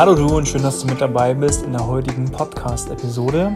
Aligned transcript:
Hallo 0.00 0.14
du 0.14 0.34
und 0.34 0.48
schön, 0.48 0.62
dass 0.62 0.80
du 0.80 0.86
mit 0.86 1.02
dabei 1.02 1.34
bist 1.34 1.62
in 1.62 1.72
der 1.72 1.86
heutigen 1.86 2.32
Podcast-Episode. 2.32 3.54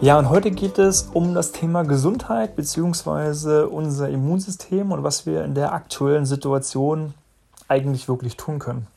Ja, 0.00 0.18
und 0.18 0.28
heute 0.28 0.50
geht 0.50 0.80
es 0.80 1.10
um 1.14 1.32
das 1.32 1.52
Thema 1.52 1.84
Gesundheit 1.84 2.56
bzw. 2.56 3.66
unser 3.66 4.08
Immunsystem 4.08 4.90
und 4.90 5.04
was 5.04 5.26
wir 5.26 5.44
in 5.44 5.54
der 5.54 5.72
aktuellen 5.72 6.26
Situation 6.26 7.14
eigentlich 7.68 8.08
wirklich 8.08 8.36
tun 8.36 8.58
können, 8.58 8.88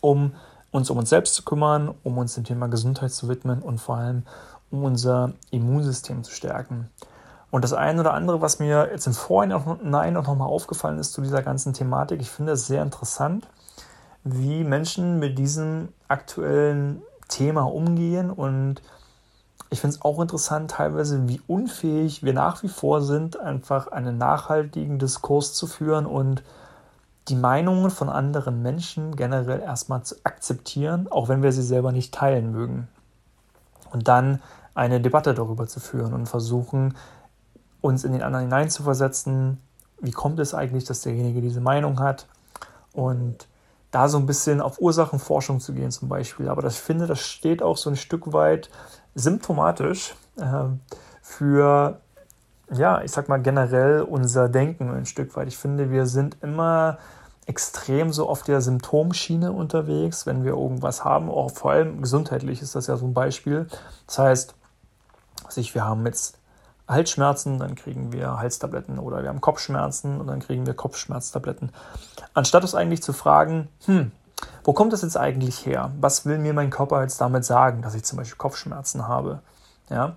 um 0.00 0.32
uns 0.72 0.90
um 0.90 0.98
uns 0.98 1.10
selbst 1.10 1.36
zu 1.36 1.44
kümmern, 1.44 1.94
um 2.02 2.18
uns 2.18 2.34
dem 2.34 2.42
Thema 2.42 2.66
Gesundheit 2.66 3.12
zu 3.12 3.28
widmen 3.28 3.62
und 3.62 3.80
vor 3.80 3.98
allem 3.98 4.24
um 4.72 4.82
unser 4.82 5.34
Immunsystem 5.52 6.24
zu 6.24 6.32
stärken. 6.32 6.90
Und 7.52 7.62
das 7.62 7.72
eine 7.72 8.00
oder 8.00 8.14
andere, 8.14 8.40
was 8.40 8.58
mir 8.58 8.88
jetzt 8.90 9.06
im 9.06 9.14
Vorhinein 9.14 10.16
auch 10.16 10.26
nochmal 10.26 10.48
aufgefallen 10.48 10.98
ist 10.98 11.12
zu 11.12 11.20
dieser 11.20 11.42
ganzen 11.42 11.72
Thematik, 11.72 12.20
ich 12.20 12.30
finde 12.30 12.54
es 12.54 12.66
sehr 12.66 12.82
interessant, 12.82 13.46
wie 14.24 14.64
Menschen 14.64 15.18
mit 15.18 15.38
diesem 15.38 15.88
aktuellen 16.08 17.02
Thema 17.28 17.62
umgehen. 17.62 18.30
Und 18.30 18.82
ich 19.70 19.80
finde 19.80 19.96
es 19.96 20.02
auch 20.02 20.20
interessant, 20.20 20.72
teilweise, 20.72 21.28
wie 21.28 21.40
unfähig 21.46 22.22
wir 22.22 22.34
nach 22.34 22.62
wie 22.62 22.68
vor 22.68 23.02
sind, 23.02 23.38
einfach 23.38 23.88
einen 23.88 24.18
nachhaltigen 24.18 24.98
Diskurs 24.98 25.54
zu 25.54 25.66
führen 25.66 26.06
und 26.06 26.42
die 27.28 27.36
Meinungen 27.36 27.90
von 27.90 28.08
anderen 28.08 28.62
Menschen 28.62 29.14
generell 29.14 29.60
erstmal 29.60 30.02
zu 30.02 30.16
akzeptieren, 30.24 31.06
auch 31.10 31.28
wenn 31.28 31.42
wir 31.42 31.52
sie 31.52 31.62
selber 31.62 31.92
nicht 31.92 32.12
teilen 32.12 32.50
mögen. 32.50 32.88
Und 33.92 34.08
dann 34.08 34.40
eine 34.74 35.00
Debatte 35.00 35.34
darüber 35.34 35.66
zu 35.66 35.80
führen 35.80 36.12
und 36.12 36.28
versuchen, 36.28 36.96
uns 37.80 38.04
in 38.04 38.12
den 38.12 38.22
anderen 38.22 38.46
hineinzuversetzen. 38.46 39.58
Wie 40.00 40.10
kommt 40.10 40.38
es 40.40 40.54
eigentlich, 40.54 40.84
dass 40.84 41.02
derjenige 41.02 41.40
diese 41.40 41.60
Meinung 41.60 42.00
hat? 42.00 42.26
Und 42.92 43.46
da 43.90 44.08
so 44.08 44.18
ein 44.18 44.26
bisschen 44.26 44.60
auf 44.60 44.80
Ursachenforschung 44.80 45.60
zu 45.60 45.72
gehen 45.72 45.90
zum 45.90 46.08
Beispiel. 46.08 46.48
Aber 46.48 46.62
das, 46.62 46.74
ich 46.74 46.80
finde, 46.80 47.06
das 47.06 47.20
steht 47.20 47.62
auch 47.62 47.76
so 47.76 47.90
ein 47.90 47.96
Stück 47.96 48.32
weit 48.32 48.70
symptomatisch 49.14 50.14
äh, 50.36 50.64
für, 51.22 52.00
ja, 52.72 53.02
ich 53.02 53.10
sag 53.10 53.28
mal 53.28 53.40
generell 53.40 54.02
unser 54.02 54.48
Denken 54.48 54.90
ein 54.90 55.06
Stück 55.06 55.34
weit. 55.36 55.48
Ich 55.48 55.58
finde, 55.58 55.90
wir 55.90 56.06
sind 56.06 56.36
immer 56.42 56.98
extrem 57.46 58.12
so 58.12 58.28
auf 58.28 58.44
der 58.44 58.60
Symptomschiene 58.60 59.50
unterwegs, 59.50 60.24
wenn 60.24 60.44
wir 60.44 60.52
irgendwas 60.52 61.04
haben, 61.04 61.28
auch 61.28 61.50
vor 61.50 61.72
allem 61.72 62.00
gesundheitlich 62.00 62.62
ist 62.62 62.76
das 62.76 62.86
ja 62.86 62.96
so 62.96 63.06
ein 63.06 63.14
Beispiel. 63.14 63.66
Das 64.06 64.18
heißt, 64.20 64.54
sich, 65.48 65.74
wir 65.74 65.84
haben 65.84 66.06
jetzt 66.06 66.38
Halsschmerzen, 66.90 67.58
dann 67.58 67.74
kriegen 67.74 68.12
wir 68.12 68.38
Halstabletten 68.38 68.98
oder 68.98 69.22
wir 69.22 69.28
haben 69.28 69.40
Kopfschmerzen 69.40 70.20
und 70.20 70.26
dann 70.26 70.40
kriegen 70.40 70.66
wir 70.66 70.74
Kopfschmerztabletten. 70.74 71.72
Anstatt 72.34 72.62
uns 72.62 72.74
eigentlich 72.74 73.02
zu 73.02 73.12
fragen, 73.12 73.68
hm, 73.86 74.12
wo 74.64 74.72
kommt 74.72 74.92
das 74.92 75.02
jetzt 75.02 75.16
eigentlich 75.16 75.64
her? 75.66 75.90
Was 76.00 76.26
will 76.26 76.38
mir 76.38 76.54
mein 76.54 76.70
Körper 76.70 77.02
jetzt 77.02 77.20
damit 77.20 77.44
sagen, 77.44 77.82
dass 77.82 77.94
ich 77.94 78.04
zum 78.04 78.18
Beispiel 78.18 78.38
Kopfschmerzen 78.38 79.08
habe? 79.08 79.40
Ja, 79.88 80.16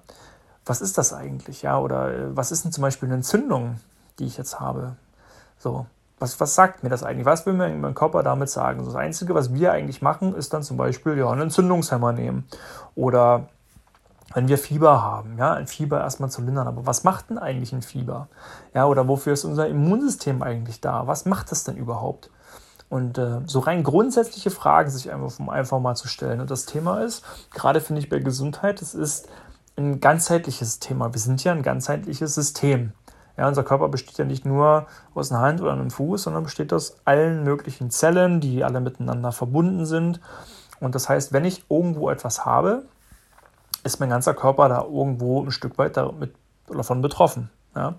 was 0.66 0.82
ist 0.82 0.98
das 0.98 1.14
eigentlich? 1.14 1.62
Ja, 1.62 1.80
oder 1.80 2.14
äh, 2.14 2.38
was 2.38 2.52
ist 2.52 2.64
denn 2.64 2.72
zum 2.72 2.82
Beispiel 2.82 3.08
eine 3.08 3.16
Entzündung, 3.16 3.80
die 4.20 4.26
ich 4.26 4.38
jetzt 4.38 4.60
habe? 4.60 4.96
So, 5.58 5.86
was, 6.20 6.40
was 6.40 6.56
sagt 6.56 6.84
mir 6.84 6.90
das 6.90 7.04
eigentlich? 7.04 7.26
Was 7.26 7.46
will 7.46 7.54
mir 7.54 7.70
mein 7.70 7.96
Körper 7.96 8.24
damit 8.24 8.50
sagen? 8.50 8.86
Das 8.86 8.96
Einzige, 8.96 9.36
was 9.36 9.54
wir 9.54 9.72
eigentlich 9.72 10.02
machen, 10.02 10.36
ist 10.36 10.54
dann 10.54 10.64
zum 10.64 10.78
Beispiel 10.78 11.18
ja, 11.18 11.30
einen 11.30 11.42
Entzündungshemmer 11.42 12.14
nehmen 12.14 12.46
oder 12.96 13.50
wenn 14.34 14.48
wir 14.48 14.58
Fieber 14.58 15.02
haben, 15.02 15.38
ja, 15.38 15.54
ein 15.54 15.68
Fieber 15.68 16.02
erstmal 16.02 16.30
zu 16.30 16.42
lindern. 16.42 16.68
Aber 16.68 16.86
was 16.86 17.04
macht 17.04 17.30
denn 17.30 17.38
eigentlich 17.38 17.74
ein 17.74 17.82
Fieber? 17.82 18.28
Ja, 18.74 18.86
oder 18.86 19.08
wofür 19.08 19.34
ist 19.34 19.46
unser 19.46 19.68
Immunsystem 19.68 20.42
eigentlich 20.42 20.82
da? 20.82 21.08
Was 21.08 21.26
macht 21.26 21.52
das 21.52 21.64
denn 21.64 21.78
überhaupt? 21.78 22.30
Und 22.90 23.18
äh, 23.18 23.42
so 23.46 23.60
rein 23.60 23.84
grundsätzliche 23.84 24.52
Fragen 24.52 24.90
sich 24.90 25.12
einfach, 25.12 25.40
einfach 25.48 25.80
mal 25.80 25.96
zu 25.96 26.08
stellen. 26.08 26.42
Und 26.42 26.52
das 26.52 26.66
Thema 26.66 27.02
ist, 27.02 27.24
gerade 27.54 27.82
finde 27.82 28.02
ich 28.02 28.10
bei 28.10 28.20
Gesundheit, 28.20 28.82
es 28.82 28.94
ist 28.94 29.28
ein 29.76 30.00
ganzheitliches 30.00 30.80
Thema. 30.80 31.14
Wir 31.14 31.20
sind 31.20 31.44
ja 31.44 31.52
ein 31.52 31.64
ganzheitliches 31.64 32.36
System. 32.36 32.94
Ja, 33.38 33.48
unser 33.48 33.64
Körper 33.64 33.90
besteht 33.90 34.20
ja 34.20 34.26
nicht 34.26 34.46
nur 34.46 34.86
aus 35.16 35.32
einer 35.32 35.42
Hand 35.42 35.62
oder 35.62 35.72
einem 35.72 35.90
Fuß, 35.90 36.24
sondern 36.24 36.44
besteht 36.44 36.72
aus 36.72 36.98
allen 37.06 37.44
möglichen 37.44 37.90
Zellen, 37.90 38.42
die 38.42 38.64
alle 38.64 38.80
miteinander 38.80 39.32
verbunden 39.32 39.88
sind. 39.88 40.20
Und 40.80 40.94
das 40.94 41.10
heißt, 41.10 41.34
wenn 41.34 41.46
ich 41.46 41.66
irgendwo 41.70 42.12
etwas 42.12 42.46
habe, 42.46 42.84
ist 43.84 44.00
mein 44.00 44.10
ganzer 44.10 44.34
Körper 44.34 44.70
da 44.70 44.84
irgendwo 44.84 45.44
ein 45.44 45.52
Stück 45.52 45.78
weit 45.78 45.98
damit, 45.98 46.34
davon 46.68 47.02
betroffen. 47.02 47.50
Ja? 47.76 47.96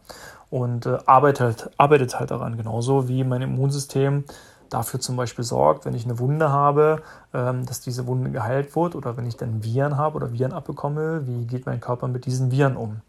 Und 0.50 0.86
äh, 0.86 0.98
arbeitet, 1.06 1.70
arbeitet 1.76 2.18
halt 2.18 2.30
daran, 2.30 2.56
genauso 2.56 3.08
wie 3.08 3.24
mein 3.24 3.42
Immunsystem 3.42 4.24
dafür 4.70 5.00
zum 5.00 5.16
Beispiel 5.16 5.44
sorgt, 5.44 5.84
wenn 5.84 5.94
ich 5.94 6.04
eine 6.04 6.18
Wunde 6.18 6.50
habe, 6.50 7.02
ähm, 7.32 7.64
dass 7.66 7.80
diese 7.80 8.06
Wunde 8.06 8.30
geheilt 8.30 8.74
wird 8.74 8.94
oder 8.94 9.16
wenn 9.16 9.26
ich 9.26 9.36
dann 9.36 9.62
Viren 9.62 9.96
habe 9.96 10.16
oder 10.16 10.32
Viren 10.32 10.52
abbekomme, 10.52 11.26
wie 11.26 11.46
geht 11.46 11.66
mein 11.66 11.80
Körper 11.80 12.08
mit 12.08 12.26
diesen 12.26 12.50
Viren 12.50 12.76
um? 12.76 13.00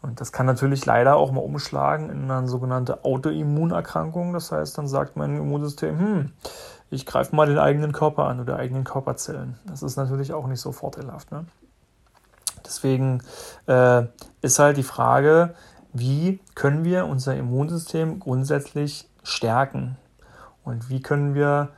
Und 0.00 0.20
das 0.20 0.30
kann 0.30 0.46
natürlich 0.46 0.86
leider 0.86 1.16
auch 1.16 1.32
mal 1.32 1.40
umschlagen 1.40 2.08
in 2.10 2.30
eine 2.30 2.46
sogenannte 2.46 3.04
Autoimmunerkrankung. 3.04 4.32
Das 4.32 4.52
heißt, 4.52 4.78
dann 4.78 4.86
sagt 4.86 5.16
mein 5.16 5.36
Immunsystem, 5.36 5.98
hm, 5.98 6.32
ich 6.90 7.04
greife 7.04 7.34
mal 7.34 7.46
den 7.46 7.58
eigenen 7.58 7.92
Körper 7.92 8.26
an 8.26 8.40
oder 8.40 8.56
eigenen 8.56 8.84
Körperzellen. 8.84 9.58
Das 9.66 9.82
ist 9.82 9.96
natürlich 9.96 10.32
auch 10.32 10.46
nicht 10.46 10.60
so 10.60 10.70
vorteilhaft. 10.70 11.32
Ne? 11.32 11.46
Deswegen 12.68 13.22
äh, 13.66 14.04
ist 14.42 14.58
halt 14.58 14.76
die 14.76 14.82
Frage, 14.82 15.54
wie 15.92 16.40
können 16.54 16.84
wir 16.84 17.06
unser 17.06 17.34
Immunsystem 17.34 18.20
grundsätzlich 18.20 19.08
stärken 19.22 19.96
und 20.64 20.90
wie 20.90 21.00
können 21.00 21.34
wir 21.34 21.70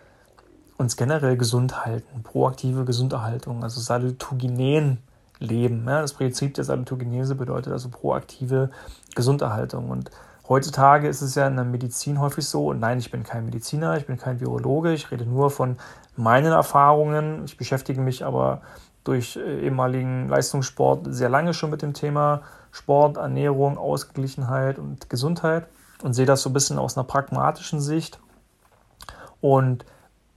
uns 0.77 0.97
generell 0.97 1.37
gesund 1.37 1.85
halten, 1.85 2.23
proaktive 2.23 2.85
Gesunderhaltung, 2.85 3.63
also 3.63 3.81
Salutogen 3.81 4.99
leben. 5.39 5.85
Ja, 5.87 6.01
das 6.01 6.15
Prinzip 6.15 6.55
der 6.55 6.65
Salutogenese 6.65 7.35
bedeutet 7.35 7.73
also 7.73 7.89
proaktive 7.89 8.71
Gesunderhaltung. 9.15 9.91
Und 9.91 10.11
heutzutage 10.49 11.09
ist 11.09 11.23
es 11.23 11.35
ja 11.35 11.47
in 11.47 11.57
der 11.57 11.65
Medizin 11.65 12.19
häufig 12.19 12.47
so, 12.47 12.69
und 12.69 12.81
nein, 12.81 12.99
ich 12.99 13.11
bin 13.11 13.25
kein 13.25 13.45
Mediziner, 13.45 13.97
ich 13.97 14.07
bin 14.07 14.17
kein 14.17 14.41
Virologe, 14.41 14.93
ich 14.93 15.11
rede 15.11 15.25
nur 15.27 15.51
von 15.51 15.77
meinen 16.17 16.53
Erfahrungen. 16.53 17.45
Ich 17.45 17.57
beschäftige 17.57 18.01
mich 18.01 18.25
aber 18.25 18.63
durch 19.05 19.37
äh, 19.37 19.61
ehemaligen 19.61 20.29
Leistungssport 20.29 21.07
sehr 21.11 21.29
lange 21.29 21.55
schon 21.55 21.71
mit 21.71 21.83
dem 21.83 21.95
Thema 21.95 22.43
Sport, 22.73 23.17
Ernährung, 23.17 23.79
Ausgeglichenheit 23.79 24.79
und 24.79 25.11
Gesundheit 25.11 25.67
und 26.03 26.15
sehe 26.15 26.27
das 26.27 26.43
so 26.43 26.51
ein 26.51 26.53
bisschen 26.53 26.79
aus 26.79 26.97
einer 26.97 27.05
pragmatischen 27.05 27.81
Sicht 27.81 28.21
und 29.41 29.85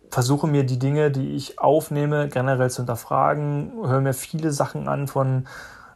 versuche 0.09 0.47
mir 0.47 0.63
die 0.63 0.79
Dinge, 0.79 1.11
die 1.11 1.35
ich 1.35 1.59
aufnehme, 1.59 2.29
generell 2.29 2.69
zu 2.69 2.83
hinterfragen, 2.83 3.73
höre 3.83 4.01
mir 4.01 4.13
viele 4.13 4.51
Sachen 4.51 4.87
an 4.87 5.07
von 5.07 5.47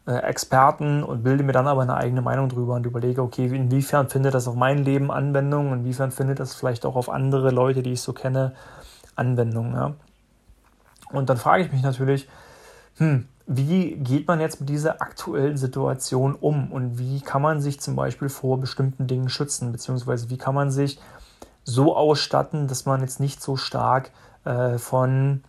äh, 0.07 0.17
Experten 0.17 1.03
und 1.03 1.23
bilde 1.23 1.43
mir 1.43 1.51
dann 1.51 1.67
aber 1.67 1.83
eine 1.83 1.95
eigene 1.95 2.21
Meinung 2.21 2.49
drüber 2.49 2.73
und 2.73 2.85
überlege, 2.85 3.21
okay, 3.21 3.45
inwiefern 3.45 4.09
findet 4.09 4.33
das 4.33 4.47
auf 4.47 4.55
mein 4.55 4.79
Leben 4.79 5.11
Anwendung, 5.11 5.71
inwiefern 5.73 6.11
findet 6.11 6.39
das 6.39 6.55
vielleicht 6.55 6.85
auch 6.85 6.95
auf 6.95 7.09
andere 7.09 7.51
Leute, 7.51 7.83
die 7.83 7.93
ich 7.93 8.01
so 8.01 8.13
kenne, 8.13 8.53
Anwendung. 9.15 9.73
Ja? 9.73 9.93
Und 11.11 11.29
dann 11.29 11.37
frage 11.37 11.63
ich 11.63 11.71
mich 11.71 11.83
natürlich, 11.83 12.27
hm, 12.97 13.27
wie 13.45 13.95
geht 13.95 14.27
man 14.27 14.41
jetzt 14.41 14.59
mit 14.59 14.69
dieser 14.69 15.01
aktuellen 15.01 15.57
Situation 15.57 16.35
um? 16.35 16.71
Und 16.71 16.99
wie 16.99 17.21
kann 17.21 17.41
man 17.41 17.61
sich 17.61 17.79
zum 17.79 17.95
Beispiel 17.95 18.29
vor 18.29 18.59
bestimmten 18.59 19.07
Dingen 19.07 19.29
schützen, 19.29 19.71
beziehungsweise 19.71 20.29
wie 20.29 20.37
kann 20.37 20.53
man 20.53 20.69
sich 20.69 20.99
so 21.63 21.95
ausstatten, 21.95 22.67
dass 22.67 22.85
man 22.85 23.01
jetzt 23.01 23.19
nicht 23.19 23.41
so 23.41 23.55
stark 23.55 24.11
äh, 24.43 24.77
von, 24.77 25.43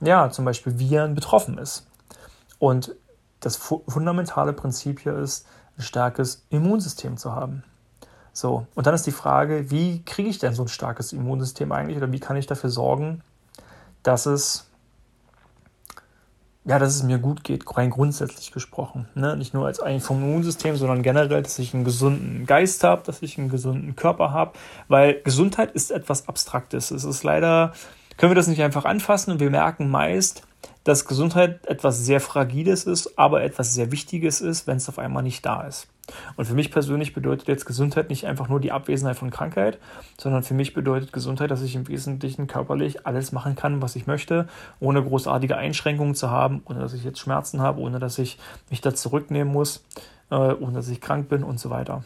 ja, 0.00 0.30
zum 0.30 0.44
Beispiel 0.44 0.78
Viren 0.78 1.14
betroffen 1.14 1.58
ist. 1.58 1.86
Und 2.58 2.94
das 3.40 3.56
fu 3.56 3.82
fundamentale 3.86 4.52
Prinzip 4.52 5.00
hier 5.00 5.16
ist, 5.18 5.46
ein 5.76 5.82
starkes 5.82 6.46
Immunsystem 6.50 7.16
zu 7.16 7.34
haben. 7.34 7.64
So, 8.32 8.66
und 8.74 8.86
dann 8.86 8.94
ist 8.94 9.06
die 9.06 9.12
Frage, 9.12 9.70
wie 9.70 10.02
kriege 10.04 10.28
ich 10.28 10.38
denn 10.38 10.54
so 10.54 10.62
ein 10.62 10.68
starkes 10.68 11.12
Immunsystem 11.12 11.70
eigentlich? 11.70 11.96
Oder 11.96 12.10
wie 12.10 12.20
kann 12.20 12.36
ich 12.36 12.46
dafür 12.46 12.70
sorgen, 12.70 13.22
dass 14.02 14.26
es 14.26 14.66
ja, 16.64 16.78
dass 16.78 16.94
es 16.94 17.02
mir 17.02 17.18
gut 17.18 17.44
geht, 17.44 17.64
rein 17.76 17.90
grundsätzlich 17.90 18.50
gesprochen. 18.50 19.06
Ne? 19.14 19.36
Nicht 19.36 19.52
nur 19.52 19.66
als 19.66 19.80
ein 19.80 20.00
vom 20.00 20.22
Immunsystem, 20.22 20.76
sondern 20.76 21.02
generell, 21.02 21.42
dass 21.42 21.58
ich 21.58 21.74
einen 21.74 21.84
gesunden 21.84 22.46
Geist 22.46 22.82
habe, 22.84 23.02
dass 23.04 23.20
ich 23.22 23.38
einen 23.38 23.50
gesunden 23.50 23.96
Körper 23.96 24.32
habe, 24.32 24.52
weil 24.88 25.20
Gesundheit 25.22 25.72
ist 25.72 25.90
etwas 25.90 26.26
Abstraktes. 26.26 26.90
Es 26.90 27.04
ist 27.04 27.22
leider, 27.22 27.72
können 28.16 28.30
wir 28.30 28.36
das 28.36 28.46
nicht 28.46 28.62
einfach 28.62 28.86
anfassen 28.86 29.32
und 29.32 29.40
wir 29.40 29.50
merken 29.50 29.90
meist, 29.90 30.42
dass 30.84 31.06
Gesundheit 31.06 31.66
etwas 31.66 32.04
sehr 32.04 32.20
Fragiles 32.20 32.84
ist, 32.84 33.18
aber 33.18 33.42
etwas 33.42 33.74
sehr 33.74 33.92
Wichtiges 33.92 34.40
ist, 34.40 34.66
wenn 34.66 34.78
es 34.78 34.88
auf 34.88 34.98
einmal 34.98 35.22
nicht 35.22 35.44
da 35.44 35.62
ist. 35.62 35.88
Und 36.36 36.44
für 36.44 36.54
mich 36.54 36.70
persönlich 36.70 37.14
bedeutet 37.14 37.48
jetzt 37.48 37.64
Gesundheit 37.64 38.10
nicht 38.10 38.26
einfach 38.26 38.48
nur 38.48 38.60
die 38.60 38.72
Abwesenheit 38.72 39.16
von 39.16 39.30
Krankheit, 39.30 39.78
sondern 40.18 40.42
für 40.42 40.54
mich 40.54 40.74
bedeutet 40.74 41.12
Gesundheit, 41.12 41.50
dass 41.50 41.62
ich 41.62 41.74
im 41.74 41.88
Wesentlichen 41.88 42.46
körperlich 42.46 43.06
alles 43.06 43.32
machen 43.32 43.56
kann, 43.56 43.82
was 43.82 43.96
ich 43.96 44.06
möchte, 44.06 44.48
ohne 44.80 45.02
großartige 45.02 45.56
Einschränkungen 45.56 46.14
zu 46.14 46.30
haben, 46.30 46.62
ohne 46.66 46.80
dass 46.80 46.94
ich 46.94 47.04
jetzt 47.04 47.18
Schmerzen 47.18 47.60
habe, 47.60 47.80
ohne 47.80 47.98
dass 47.98 48.18
ich 48.18 48.38
mich 48.70 48.80
da 48.80 48.94
zurücknehmen 48.94 49.52
muss, 49.52 49.84
äh, 50.30 50.34
ohne 50.34 50.74
dass 50.74 50.88
ich 50.88 51.00
krank 51.00 51.28
bin 51.28 51.42
und 51.42 51.58
so 51.58 51.70
weiter. 51.70 52.04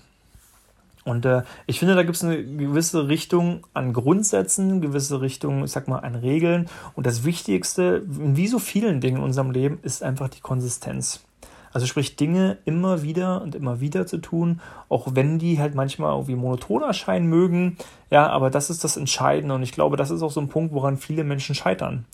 Und 1.04 1.24
äh, 1.24 1.42
ich 1.66 1.78
finde, 1.78 1.94
da 1.94 2.02
gibt 2.02 2.16
es 2.16 2.24
eine 2.24 2.44
gewisse 2.44 3.08
Richtung 3.08 3.66
an 3.72 3.94
Grundsätzen, 3.94 4.82
gewisse 4.82 5.22
Richtung, 5.22 5.64
ich 5.64 5.70
sag 5.70 5.88
mal, 5.88 6.00
an 6.00 6.14
Regeln. 6.14 6.68
Und 6.94 7.06
das 7.06 7.24
Wichtigste, 7.24 8.02
wie 8.06 8.46
so 8.46 8.58
vielen 8.58 9.00
Dingen 9.00 9.16
in 9.16 9.22
unserem 9.22 9.50
Leben, 9.50 9.78
ist 9.82 10.02
einfach 10.02 10.28
die 10.28 10.40
Konsistenz. 10.40 11.24
Also 11.78 11.86
sprich, 11.86 12.16
Dinge 12.16 12.58
immer 12.64 13.04
wieder 13.04 13.40
und 13.40 13.54
immer 13.54 13.78
wieder 13.78 14.04
zu 14.04 14.18
tun, 14.18 14.60
auch 14.88 15.06
wenn 15.12 15.38
die 15.38 15.60
halt 15.60 15.76
manchmal 15.76 16.10
irgendwie 16.10 16.34
monoton 16.34 16.82
erscheinen 16.82 17.28
mögen. 17.28 17.76
Ja, 18.10 18.28
aber 18.30 18.50
das 18.50 18.68
ist 18.68 18.82
das 18.82 18.96
Entscheidende. 18.96 19.54
Und 19.54 19.62
ich 19.62 19.70
glaube, 19.70 19.96
das 19.96 20.10
ist 20.10 20.22
auch 20.22 20.32
so 20.32 20.40
ein 20.40 20.48
Punkt, 20.48 20.74
woran 20.74 20.96
viele 20.96 21.22
Menschen 21.22 21.54
scheitern. 21.54 22.04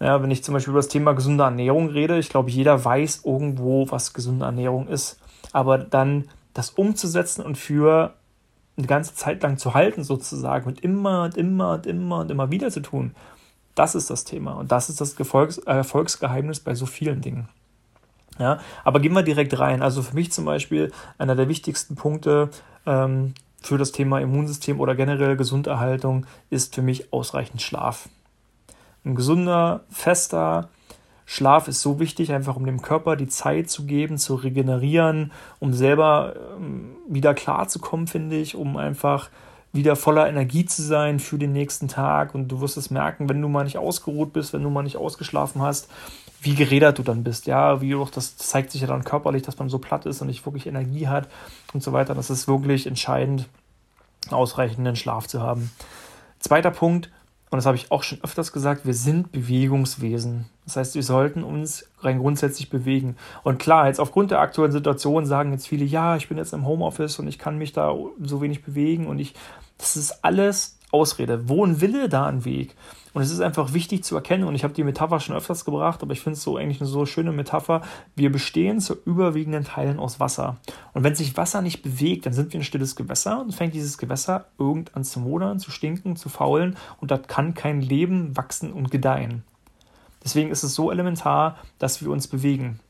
Ja, 0.00 0.20
wenn 0.24 0.32
ich 0.32 0.42
zum 0.42 0.54
Beispiel 0.54 0.72
über 0.72 0.80
das 0.80 0.88
Thema 0.88 1.12
gesunde 1.12 1.44
Ernährung 1.44 1.86
rede, 1.88 2.18
ich 2.18 2.30
glaube, 2.30 2.50
jeder 2.50 2.84
weiß 2.84 3.22
irgendwo, 3.24 3.88
was 3.92 4.12
gesunde 4.12 4.44
Ernährung 4.44 4.88
ist. 4.88 5.20
Aber 5.52 5.78
dann 5.78 6.24
das 6.52 6.70
umzusetzen 6.70 7.42
und 7.42 7.56
für 7.56 8.14
eine 8.76 8.88
ganze 8.88 9.14
Zeit 9.14 9.40
lang 9.40 9.56
zu 9.56 9.74
halten, 9.74 10.02
sozusagen, 10.02 10.66
und 10.66 10.80
immer 10.82 11.22
und 11.22 11.36
immer 11.36 11.74
und 11.74 11.86
immer 11.86 12.18
und 12.18 12.30
immer 12.32 12.50
wieder 12.50 12.72
zu 12.72 12.80
tun, 12.80 13.14
das 13.76 13.94
ist 13.94 14.10
das 14.10 14.24
Thema. 14.24 14.54
Und 14.54 14.72
das 14.72 14.88
ist 14.88 15.00
das 15.00 15.14
Erfolgs 15.14 15.58
Erfolgsgeheimnis 15.58 16.58
bei 16.58 16.74
so 16.74 16.86
vielen 16.86 17.20
Dingen. 17.20 17.48
Ja, 18.38 18.60
aber 18.84 19.00
gehen 19.00 19.14
wir 19.14 19.22
direkt 19.22 19.58
rein. 19.58 19.82
Also 19.82 20.02
für 20.02 20.14
mich 20.14 20.32
zum 20.32 20.44
Beispiel 20.44 20.92
einer 21.18 21.34
der 21.34 21.48
wichtigsten 21.48 21.94
Punkte 21.94 22.50
ähm, 22.84 23.34
für 23.62 23.78
das 23.78 23.92
Thema 23.92 24.20
Immunsystem 24.20 24.80
oder 24.80 24.94
generell 24.94 25.36
Gesunderhaltung 25.36 26.26
ist 26.50 26.74
für 26.74 26.82
mich 26.82 27.12
ausreichend 27.12 27.62
Schlaf. 27.62 28.08
Ein 29.04 29.14
gesunder, 29.14 29.84
fester, 29.90 30.68
Schlaf 31.28 31.66
ist 31.66 31.82
so 31.82 31.98
wichtig, 31.98 32.32
einfach 32.32 32.54
um 32.54 32.64
dem 32.66 32.80
Körper 32.80 33.16
die 33.16 33.26
Zeit 33.26 33.68
zu 33.68 33.84
geben, 33.84 34.16
zu 34.16 34.36
regenerieren, 34.36 35.32
um 35.58 35.74
selber 35.74 36.34
ähm, 36.56 36.92
wieder 37.08 37.34
klarzukommen, 37.34 38.06
finde 38.06 38.36
ich, 38.36 38.54
um 38.54 38.76
einfach 38.76 39.28
wieder 39.72 39.96
voller 39.96 40.28
Energie 40.28 40.64
zu 40.64 40.82
sein 40.82 41.18
für 41.18 41.36
den 41.36 41.52
nächsten 41.52 41.88
Tag. 41.88 42.34
Und 42.34 42.48
du 42.48 42.60
wirst 42.60 42.76
es 42.76 42.90
merken, 42.90 43.28
wenn 43.28 43.42
du 43.42 43.48
mal 43.48 43.64
nicht 43.64 43.76
ausgeruht 43.76 44.32
bist, 44.32 44.52
wenn 44.52 44.62
du 44.62 44.70
mal 44.70 44.84
nicht 44.84 44.96
ausgeschlafen 44.96 45.62
hast, 45.62 45.88
wie 46.46 46.54
gerädert 46.54 46.98
du 46.98 47.02
dann 47.02 47.24
bist. 47.24 47.46
Ja, 47.46 47.80
wie 47.80 47.94
auch 47.94 48.10
das 48.10 48.36
zeigt 48.36 48.70
sich 48.70 48.80
ja 48.80 48.86
dann 48.86 49.04
körperlich, 49.04 49.42
dass 49.42 49.58
man 49.58 49.68
so 49.68 49.78
platt 49.78 50.06
ist 50.06 50.20
und 50.20 50.28
nicht 50.28 50.46
wirklich 50.46 50.66
Energie 50.66 51.08
hat 51.08 51.28
und 51.74 51.82
so 51.82 51.92
weiter. 51.92 52.14
Das 52.14 52.30
ist 52.30 52.48
wirklich 52.48 52.86
entscheidend, 52.86 53.48
ausreichenden 54.30 54.96
Schlaf 54.96 55.26
zu 55.26 55.42
haben. 55.42 55.70
Zweiter 56.38 56.70
Punkt, 56.70 57.10
und 57.50 57.58
das 57.58 57.66
habe 57.66 57.76
ich 57.76 57.90
auch 57.90 58.02
schon 58.02 58.22
öfters 58.22 58.52
gesagt, 58.52 58.86
wir 58.86 58.94
sind 58.94 59.30
Bewegungswesen. 59.32 60.46
Das 60.64 60.76
heißt, 60.76 60.94
wir 60.94 61.02
sollten 61.02 61.44
uns 61.44 61.88
rein 62.00 62.18
grundsätzlich 62.18 62.70
bewegen. 62.70 63.16
Und 63.44 63.58
klar, 63.58 63.86
jetzt 63.86 64.00
aufgrund 64.00 64.32
der 64.32 64.40
aktuellen 64.40 64.72
Situation 64.72 65.26
sagen 65.26 65.52
jetzt 65.52 65.68
viele, 65.68 65.84
ja, 65.84 66.16
ich 66.16 66.28
bin 66.28 66.38
jetzt 66.38 66.52
im 66.52 66.66
Homeoffice 66.66 67.18
und 67.18 67.28
ich 67.28 67.38
kann 67.38 67.58
mich 67.58 67.72
da 67.72 67.94
so 68.20 68.40
wenig 68.40 68.64
bewegen 68.64 69.06
und 69.06 69.18
ich, 69.20 69.34
das 69.78 69.96
ist 69.96 70.24
alles 70.24 70.78
Ausrede. 70.90 71.48
Wo 71.48 71.64
ein 71.64 71.80
Wille, 71.80 72.08
da 72.08 72.26
ein 72.26 72.44
Weg. 72.44 72.74
Und 73.16 73.22
es 73.22 73.30
ist 73.30 73.40
einfach 73.40 73.72
wichtig 73.72 74.04
zu 74.04 74.14
erkennen, 74.14 74.44
und 74.44 74.54
ich 74.54 74.62
habe 74.62 74.74
die 74.74 74.84
Metapher 74.84 75.20
schon 75.20 75.34
öfters 75.34 75.64
gebracht, 75.64 76.02
aber 76.02 76.12
ich 76.12 76.20
finde 76.20 76.36
es 76.36 76.42
so 76.42 76.58
eigentlich 76.58 76.82
eine 76.82 76.90
so 76.90 77.06
schöne 77.06 77.32
Metapher. 77.32 77.80
Wir 78.14 78.30
bestehen 78.30 78.78
zu 78.78 78.94
überwiegenden 79.06 79.64
Teilen 79.64 79.98
aus 79.98 80.20
Wasser. 80.20 80.58
Und 80.92 81.02
wenn 81.02 81.14
sich 81.14 81.34
Wasser 81.34 81.62
nicht 81.62 81.82
bewegt, 81.82 82.26
dann 82.26 82.34
sind 82.34 82.52
wir 82.52 82.60
ein 82.60 82.62
stilles 82.62 82.94
Gewässer 82.94 83.40
und 83.40 83.54
fängt 83.54 83.72
dieses 83.72 83.96
Gewässer 83.96 84.48
irgendwann 84.58 85.02
zu 85.02 85.18
modern, 85.18 85.58
zu 85.58 85.70
stinken, 85.70 86.16
zu 86.16 86.28
faulen 86.28 86.76
und 87.00 87.10
das 87.10 87.22
kann 87.26 87.54
kein 87.54 87.80
Leben 87.80 88.36
wachsen 88.36 88.70
und 88.70 88.90
gedeihen. 88.90 89.44
Deswegen 90.22 90.50
ist 90.50 90.62
es 90.62 90.74
so 90.74 90.90
elementar, 90.90 91.56
dass 91.78 92.02
wir 92.02 92.10
uns 92.10 92.28
bewegen. 92.28 92.80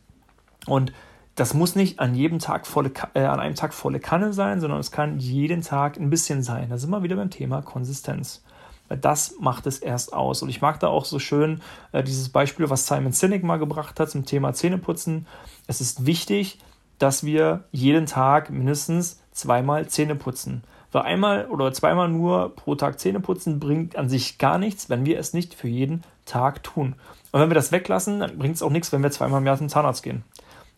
Und 0.67 0.93
das 1.37 1.55
muss 1.55 1.77
nicht 1.77 2.01
an 2.01 2.17
jedem 2.17 2.41
Tag 2.41 2.67
volle, 2.67 2.91
äh, 3.15 3.21
an 3.21 3.39
einem 3.39 3.55
Tag 3.55 3.73
volle 3.73 4.01
Kanne 4.01 4.33
sein, 4.33 4.61
sondern 4.61 4.81
es 4.81 4.91
kann 4.91 5.21
jeden 5.21 5.61
Tag 5.61 5.99
ein 5.99 6.11
bisschen 6.11 6.43
sein. 6.43 6.69
Da 6.69 6.79
sind 6.79 6.91
wir 6.91 7.05
wieder 7.05 7.15
beim 7.15 7.31
Thema 7.31 7.63
Konsistenz. 7.63 8.43
Weil 8.89 8.99
das 8.99 9.35
macht 9.41 9.67
es 9.67 9.79
erst 9.79 10.13
aus. 10.13 10.43
Und 10.43 10.49
ich 10.49 10.61
mag 10.61 10.81
da 10.81 10.89
auch 10.89 11.05
so 11.05 11.19
schön 11.19 11.61
äh, 11.93 12.03
dieses 12.03 12.29
Beispiel, 12.29 12.71
was 12.71 12.87
Simon 12.87 13.13
Sinek 13.13 13.43
mal 13.43 13.59
gebracht 13.59 13.99
hat 13.99 14.11
zum 14.11 14.25
Thema 14.25 14.53
Zähneputzen. 14.53 15.27
Es 15.67 15.81
ist 15.81 16.07
wichtig, 16.07 16.59
dass 16.99 17.25
wir 17.25 17.65
jeden 17.73 18.07
Tag 18.07 18.51
mindestens 18.51 19.21
zweimal 19.33 19.89
Zähne 19.89 20.15
putzen. 20.15 20.63
Weil 20.93 21.03
einmal 21.03 21.47
oder 21.47 21.73
zweimal 21.73 22.09
nur 22.09 22.55
pro 22.55 22.75
Tag 22.75 23.01
Zähne 23.01 23.21
putzen 23.21 23.61
bringt 23.61 23.97
an 23.97 24.09
sich 24.09 24.39
gar 24.39 24.59
nichts, 24.59 24.89
wenn 24.89 25.05
wir 25.05 25.19
es 25.19 25.35
nicht 25.35 25.55
für 25.55 25.69
jeden 25.69 26.05
Tag 26.25 26.63
tun. 26.63 26.95
Und 27.33 27.41
wenn 27.41 27.51
wir 27.51 27.55
das 27.55 27.73
weglassen, 27.73 28.21
dann 28.21 28.39
bringt 28.39 28.55
es 28.55 28.63
auch 28.63 28.71
nichts, 28.71 28.93
wenn 28.93 29.03
wir 29.03 29.11
zweimal 29.11 29.41
im 29.41 29.47
Jahr 29.47 29.59
zum 29.59 29.69
Zahnarzt 29.69 30.03
gehen. 30.03 30.25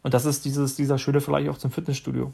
Und 0.03 0.15
das 0.15 0.25
ist 0.25 0.45
dieses, 0.45 0.75
dieser 0.75 0.99
schöne 0.99 1.21
vielleicht 1.21 1.49
auch 1.51 1.59
zum 1.59 1.71
Fitnessstudio. 1.71 2.33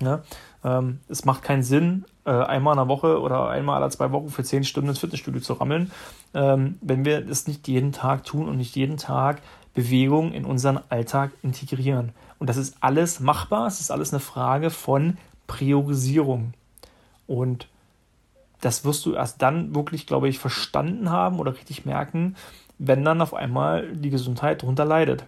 Ja, 0.00 0.22
ähm, 0.64 1.00
es 1.08 1.24
macht 1.24 1.42
keinen 1.42 1.62
Sinn, 1.62 2.04
äh, 2.24 2.30
einmal 2.30 2.74
in 2.74 2.78
der 2.78 2.88
Woche 2.88 3.20
oder 3.20 3.48
einmal 3.48 3.82
alle 3.82 3.90
zwei 3.90 4.12
Wochen 4.12 4.28
für 4.28 4.44
zehn 4.44 4.62
Stunden 4.62 4.90
ins 4.90 5.00
Fitnessstudio 5.00 5.40
zu 5.40 5.54
rammeln, 5.54 5.90
ähm, 6.34 6.78
wenn 6.80 7.04
wir 7.04 7.20
das 7.20 7.48
nicht 7.48 7.66
jeden 7.66 7.92
Tag 7.92 8.24
tun 8.24 8.48
und 8.48 8.56
nicht 8.56 8.76
jeden 8.76 8.96
Tag 8.96 9.42
Bewegung 9.74 10.32
in 10.32 10.44
unseren 10.44 10.80
Alltag 10.88 11.32
integrieren. 11.42 12.12
Und 12.38 12.48
das 12.48 12.56
ist 12.56 12.76
alles 12.80 13.20
machbar, 13.20 13.66
es 13.66 13.80
ist 13.80 13.90
alles 13.90 14.12
eine 14.12 14.20
Frage 14.20 14.70
von 14.70 15.18
Priorisierung. 15.46 16.54
Und 17.26 17.68
das 18.60 18.84
wirst 18.84 19.06
du 19.06 19.14
erst 19.14 19.42
dann 19.42 19.74
wirklich, 19.74 20.06
glaube 20.06 20.28
ich, 20.28 20.38
verstanden 20.38 21.10
haben 21.10 21.38
oder 21.38 21.54
richtig 21.54 21.84
merken, 21.84 22.36
wenn 22.78 23.04
dann 23.04 23.20
auf 23.20 23.34
einmal 23.34 23.92
die 23.92 24.10
Gesundheit 24.10 24.62
darunter 24.62 24.84
leidet. 24.84 25.24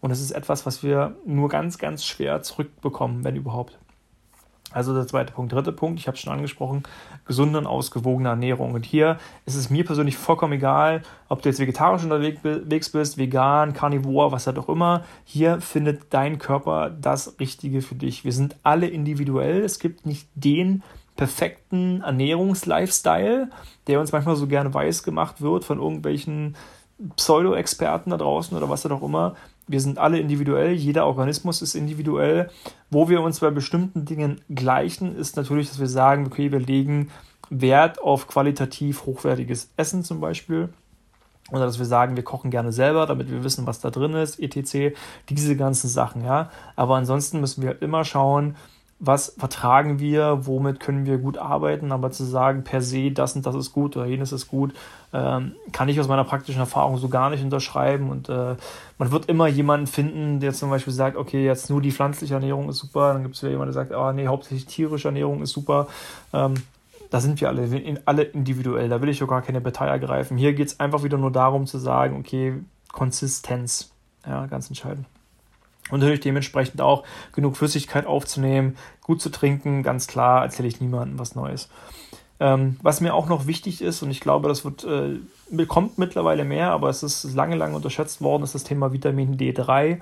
Und 0.00 0.10
das 0.10 0.20
ist 0.20 0.30
etwas, 0.30 0.64
was 0.66 0.82
wir 0.82 1.16
nur 1.26 1.48
ganz, 1.48 1.78
ganz 1.78 2.04
schwer 2.04 2.42
zurückbekommen, 2.42 3.24
wenn 3.24 3.36
überhaupt. 3.36 3.78
Also 4.72 4.94
der 4.94 5.06
zweite 5.06 5.32
Punkt. 5.32 5.52
Dritter 5.52 5.72
Punkt, 5.72 5.98
ich 5.98 6.06
habe 6.06 6.16
es 6.16 6.22
schon 6.22 6.32
angesprochen, 6.32 6.84
gesunde 7.26 7.58
und 7.58 7.66
ausgewogene 7.66 8.28
Ernährung. 8.28 8.72
Und 8.74 8.84
hier 8.84 9.18
ist 9.44 9.56
es 9.56 9.68
mir 9.68 9.84
persönlich 9.84 10.16
vollkommen 10.16 10.52
egal, 10.52 11.02
ob 11.28 11.42
du 11.42 11.48
jetzt 11.48 11.58
vegetarisch 11.58 12.04
unterwegs 12.04 12.90
bist, 12.90 13.18
vegan, 13.18 13.72
Carnivore, 13.72 14.32
was 14.32 14.46
halt 14.46 14.58
auch 14.58 14.68
immer. 14.68 15.04
Hier 15.24 15.60
findet 15.60 16.14
dein 16.14 16.38
Körper 16.38 16.90
das 16.90 17.40
Richtige 17.40 17.82
für 17.82 17.96
dich. 17.96 18.24
Wir 18.24 18.32
sind 18.32 18.56
alle 18.62 18.86
individuell. 18.86 19.62
Es 19.62 19.80
gibt 19.80 20.06
nicht 20.06 20.28
den 20.34 20.82
perfekten 21.16 22.02
Ernährungslifestyle, 22.02 23.50
der 23.88 24.00
uns 24.00 24.12
manchmal 24.12 24.36
so 24.36 24.46
gerne 24.46 24.72
weiß 24.72 25.02
gemacht 25.02 25.40
wird 25.40 25.64
von 25.64 25.78
irgendwelchen 25.78 26.56
Pseudo-Experten 27.16 28.10
da 28.10 28.16
draußen 28.16 28.56
oder 28.56 28.68
was 28.68 28.86
auch 28.86 29.02
immer 29.02 29.34
wir 29.70 29.80
sind 29.80 29.98
alle 29.98 30.18
individuell, 30.18 30.72
jeder 30.72 31.06
Organismus 31.06 31.62
ist 31.62 31.76
individuell. 31.76 32.50
Wo 32.90 33.08
wir 33.08 33.22
uns 33.22 33.38
bei 33.38 33.50
bestimmten 33.50 34.04
Dingen 34.04 34.40
gleichen, 34.52 35.14
ist 35.14 35.36
natürlich, 35.36 35.68
dass 35.68 35.78
wir 35.78 35.86
sagen, 35.86 36.26
okay, 36.26 36.50
wir 36.50 36.58
legen 36.58 37.10
Wert 37.50 38.02
auf 38.02 38.26
qualitativ 38.26 39.06
hochwertiges 39.06 39.70
Essen 39.76 40.02
zum 40.02 40.20
Beispiel. 40.20 40.70
Oder 41.52 41.66
dass 41.66 41.78
wir 41.78 41.86
sagen, 41.86 42.16
wir 42.16 42.24
kochen 42.24 42.50
gerne 42.50 42.72
selber, 42.72 43.06
damit 43.06 43.30
wir 43.30 43.44
wissen, 43.44 43.66
was 43.66 43.80
da 43.80 43.90
drin 43.90 44.14
ist, 44.14 44.40
etc. 44.40 44.96
Diese 45.28 45.56
ganzen 45.56 45.88
Sachen, 45.88 46.24
ja. 46.24 46.50
Aber 46.74 46.96
ansonsten 46.96 47.40
müssen 47.40 47.62
wir 47.62 47.80
immer 47.80 48.04
schauen, 48.04 48.56
was 49.02 49.34
vertragen 49.38 49.98
wir, 49.98 50.46
womit 50.46 50.78
können 50.78 51.06
wir 51.06 51.16
gut 51.16 51.38
arbeiten, 51.38 51.90
aber 51.90 52.10
zu 52.10 52.22
sagen, 52.22 52.64
per 52.64 52.82
se, 52.82 53.10
das 53.10 53.34
und 53.34 53.46
das 53.46 53.54
ist 53.54 53.72
gut 53.72 53.96
oder 53.96 54.04
jenes 54.04 54.30
ist 54.30 54.46
gut, 54.46 54.74
ähm, 55.14 55.54
kann 55.72 55.88
ich 55.88 55.98
aus 55.98 56.06
meiner 56.06 56.24
praktischen 56.24 56.60
Erfahrung 56.60 56.98
so 56.98 57.08
gar 57.08 57.30
nicht 57.30 57.42
unterschreiben. 57.42 58.10
Und 58.10 58.28
äh, 58.28 58.56
man 58.98 59.10
wird 59.10 59.26
immer 59.26 59.48
jemanden 59.48 59.86
finden, 59.86 60.40
der 60.40 60.52
zum 60.52 60.68
Beispiel 60.68 60.92
sagt, 60.92 61.16
okay, 61.16 61.42
jetzt 61.42 61.70
nur 61.70 61.80
die 61.80 61.92
pflanzliche 61.92 62.34
Ernährung 62.34 62.68
ist 62.68 62.76
super, 62.76 63.14
dann 63.14 63.22
gibt 63.22 63.36
es 63.36 63.42
wieder 63.42 63.52
jemanden, 63.52 63.72
der 63.72 63.82
sagt, 63.82 63.94
oh 63.94 64.12
nee, 64.12 64.26
hauptsächlich 64.26 64.66
tierische 64.66 65.08
Ernährung 65.08 65.40
ist 65.40 65.52
super. 65.52 65.88
Ähm, 66.34 66.54
da 67.08 67.20
sind 67.20 67.40
wir 67.40 67.48
alle, 67.48 67.68
alle 68.04 68.22
individuell, 68.22 68.90
da 68.90 69.00
will 69.00 69.08
ich 69.08 69.22
auch 69.22 69.28
gar 69.28 69.42
keine 69.42 69.62
Partei 69.62 69.86
ergreifen. 69.86 70.36
Hier 70.36 70.52
geht 70.52 70.68
es 70.68 70.78
einfach 70.78 71.02
wieder 71.02 71.16
nur 71.16 71.32
darum 71.32 71.66
zu 71.66 71.78
sagen, 71.78 72.18
okay, 72.18 72.54
Konsistenz, 72.92 73.90
ja, 74.26 74.44
ganz 74.46 74.68
entscheidend. 74.68 75.06
Und 75.90 76.00
natürlich 76.00 76.20
dementsprechend 76.20 76.80
auch 76.80 77.04
genug 77.32 77.56
Flüssigkeit 77.56 78.06
aufzunehmen, 78.06 78.76
gut 79.02 79.20
zu 79.20 79.30
trinken, 79.30 79.82
ganz 79.82 80.06
klar, 80.06 80.42
erzähle 80.42 80.68
ich 80.68 80.80
niemandem 80.80 81.18
was 81.18 81.34
Neues. 81.34 81.68
Ähm, 82.38 82.78
was 82.82 83.00
mir 83.00 83.14
auch 83.14 83.28
noch 83.28 83.46
wichtig 83.46 83.82
ist, 83.82 84.02
und 84.02 84.10
ich 84.10 84.20
glaube, 84.20 84.48
das 84.48 84.64
wird, 84.64 84.84
äh, 84.84 85.66
kommt 85.66 85.98
mittlerweile 85.98 86.44
mehr, 86.44 86.70
aber 86.72 86.88
es 86.88 87.02
ist 87.02 87.34
lange, 87.34 87.56
lange 87.56 87.76
unterschätzt 87.76 88.22
worden, 88.22 88.44
ist 88.44 88.54
das 88.54 88.64
Thema 88.64 88.92
Vitamin 88.92 89.36
D3 89.36 89.84
ähm, 89.84 90.00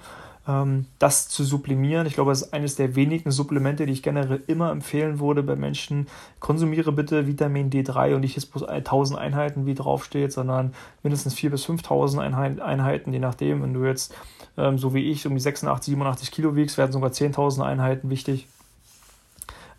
das 0.99 1.29
zu 1.29 1.45
sublimieren. 1.45 2.07
Ich 2.07 2.15
glaube, 2.15 2.31
das 2.31 2.43
ist 2.43 2.55
eines 2.55 2.75
der 2.75 2.97
wenigen 2.97 3.31
Supplemente, 3.31 3.85
die 3.85 3.93
ich 3.93 4.03
generell 4.03 4.43
immer 4.47 4.71
empfehlen 4.71 5.21
würde 5.21 5.43
bei 5.43 5.57
Menschen. 5.57 6.07
Konsumiere 6.41 6.91
bitte 6.91 7.27
Vitamin 7.27 7.69
D3 7.69 8.15
und 8.15 8.23
nicht 8.23 8.37
jetzt 8.37 8.53
bloß 8.53 8.65
1000 8.65 9.19
Einheiten, 9.19 9.67
wie 9.67 9.75
draufsteht, 9.75 10.33
sondern 10.33 10.73
mindestens 11.03 11.35
4.000 11.35 11.51
bis 11.51 11.67
5.000 11.67 12.61
Einheiten, 12.63 13.13
je 13.13 13.19
nachdem. 13.19 13.63
Wenn 13.63 13.75
du 13.75 13.85
jetzt, 13.85 14.15
ähm, 14.57 14.79
so 14.79 14.95
wie 14.95 15.11
ich, 15.11 15.27
um 15.27 15.35
die 15.35 15.41
86, 15.41 15.93
87 15.93 16.31
Kilo 16.31 16.57
wiegst, 16.57 16.79
werden 16.79 16.93
sogar 16.93 17.11
10.000 17.11 17.63
Einheiten 17.63 18.09
wichtig. 18.09 18.49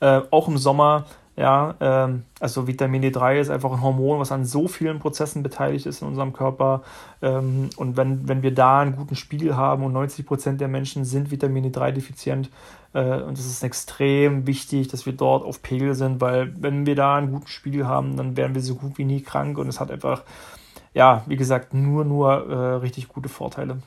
Äh, 0.01 0.21
auch 0.29 0.47
im 0.47 0.59
Sommer 0.59 1.05
Ja, 1.39 1.75
ähm, 1.79 2.23
also 2.41 2.67
Vitamin 2.67 3.01
D3 3.01 3.39
ist 3.39 3.49
einfach 3.49 3.71
ein 3.71 3.81
Hormon, 3.81 4.19
was 4.19 4.33
an 4.33 4.43
so 4.43 4.67
vielen 4.67 4.99
Prozessen 4.99 5.41
beteiligt 5.41 5.85
ist 5.85 6.01
in 6.01 6.09
unserem 6.09 6.33
Körper. 6.33 6.83
Ähm, 7.21 7.69
und 7.77 7.95
wenn, 7.95 8.27
wenn 8.27 8.43
wir 8.43 8.53
da 8.53 8.81
einen 8.81 8.97
guten 8.97 9.15
Spiegel 9.15 9.55
haben 9.55 9.85
und 9.85 9.93
90 9.93 10.25
Prozent 10.25 10.59
der 10.59 10.67
Menschen 10.67 11.05
sind 11.05 11.31
Vitamin 11.31 11.71
D3 11.71 11.93
defizient, 11.93 12.49
äh, 12.93 13.21
und 13.21 13.39
es 13.39 13.45
ist 13.45 13.63
extrem 13.63 14.47
wichtig, 14.47 14.89
dass 14.89 15.05
wir 15.05 15.13
dort 15.13 15.45
auf 15.45 15.61
Pegel 15.61 15.95
sind, 15.95 16.19
weil 16.19 16.53
wenn 16.61 16.85
wir 16.85 16.95
da 16.95 17.15
einen 17.15 17.31
guten 17.31 17.47
Spiegel 17.47 17.87
haben, 17.87 18.17
dann 18.17 18.35
werden 18.35 18.53
wir 18.53 18.61
so 18.61 18.75
gut 18.75 18.97
wie 18.97 19.05
nie 19.05 19.21
krank 19.21 19.57
und 19.57 19.69
es 19.69 19.79
hat 19.79 19.91
einfach, 19.91 20.23
ja, 20.93 21.23
wie 21.25 21.37
gesagt, 21.37 21.73
nur, 21.73 22.03
nur 22.03 22.49
äh, 22.49 22.73
richtig 22.79 23.07
gute 23.07 23.29
Vorteile. 23.29 23.77